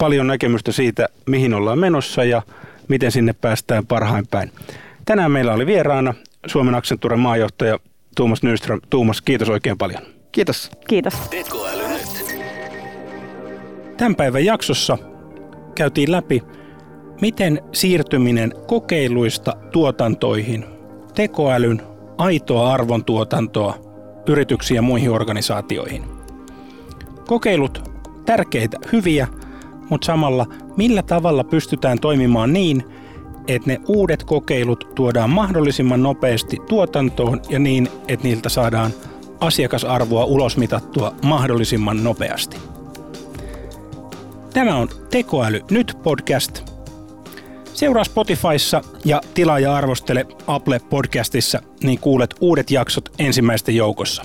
paljon 0.00 0.26
näkemystä 0.26 0.72
siitä, 0.72 1.08
mihin 1.26 1.54
ollaan 1.54 1.78
menossa 1.78 2.24
ja 2.24 2.42
miten 2.88 3.12
sinne 3.12 3.32
päästään 3.32 3.86
parhain 3.86 4.26
päin. 4.26 4.52
Tänään 5.04 5.32
meillä 5.32 5.52
oli 5.52 5.66
vieraana 5.66 6.14
Suomen 6.46 6.74
Accenturen 6.74 7.18
maajohtaja 7.18 7.78
Tuomas 8.16 8.42
Nyström. 8.42 8.80
Tuomas, 8.90 9.22
kiitos 9.22 9.48
oikein 9.48 9.78
paljon. 9.78 10.02
Kiitos. 10.32 10.70
Kiitos. 10.88 11.14
Tekoäly 11.14 11.88
nyt. 11.88 12.36
Tämän 13.96 14.16
päivän 14.16 14.44
jaksossa 14.44 14.98
käytiin 15.74 16.12
läpi, 16.12 16.42
miten 17.20 17.62
siirtyminen 17.72 18.54
kokeiluista 18.66 19.56
tuotantoihin, 19.72 20.64
tekoälyn 21.14 21.82
aitoa 22.18 22.72
arvontuotantoa 22.72 23.78
yrityksiin 24.26 24.76
ja 24.76 24.82
muihin 24.82 25.10
organisaatioihin. 25.10 26.04
Kokeilut 27.26 27.90
tärkeitä, 28.26 28.76
hyviä, 28.92 29.28
mutta 29.90 30.06
samalla 30.06 30.46
millä 30.76 31.02
tavalla 31.02 31.44
pystytään 31.44 31.98
toimimaan 31.98 32.52
niin, 32.52 32.84
että 33.48 33.70
ne 33.70 33.80
uudet 33.88 34.24
kokeilut 34.24 34.88
tuodaan 34.94 35.30
mahdollisimman 35.30 36.02
nopeasti 36.02 36.56
tuotantoon 36.68 37.40
ja 37.48 37.58
niin, 37.58 37.88
että 38.08 38.28
niiltä 38.28 38.48
saadaan 38.48 38.90
asiakasarvoa 39.40 40.24
ulosmitattua 40.24 41.14
mahdollisimman 41.24 42.04
nopeasti. 42.04 42.56
Tämä 44.54 44.76
on 44.76 44.88
Tekoäly 45.10 45.60
nyt 45.70 45.98
podcast. 46.02 46.70
Seuraa 47.74 48.04
Spotifyssa 48.04 48.82
ja 49.04 49.20
tilaa 49.34 49.58
ja 49.58 49.76
arvostele 49.76 50.26
Apple 50.46 50.80
Podcastissa, 50.90 51.62
niin 51.82 51.98
kuulet 52.00 52.34
uudet 52.40 52.70
jaksot 52.70 53.08
ensimmäisten 53.18 53.76
joukossa. 53.76 54.24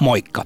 Moikka! 0.00 0.44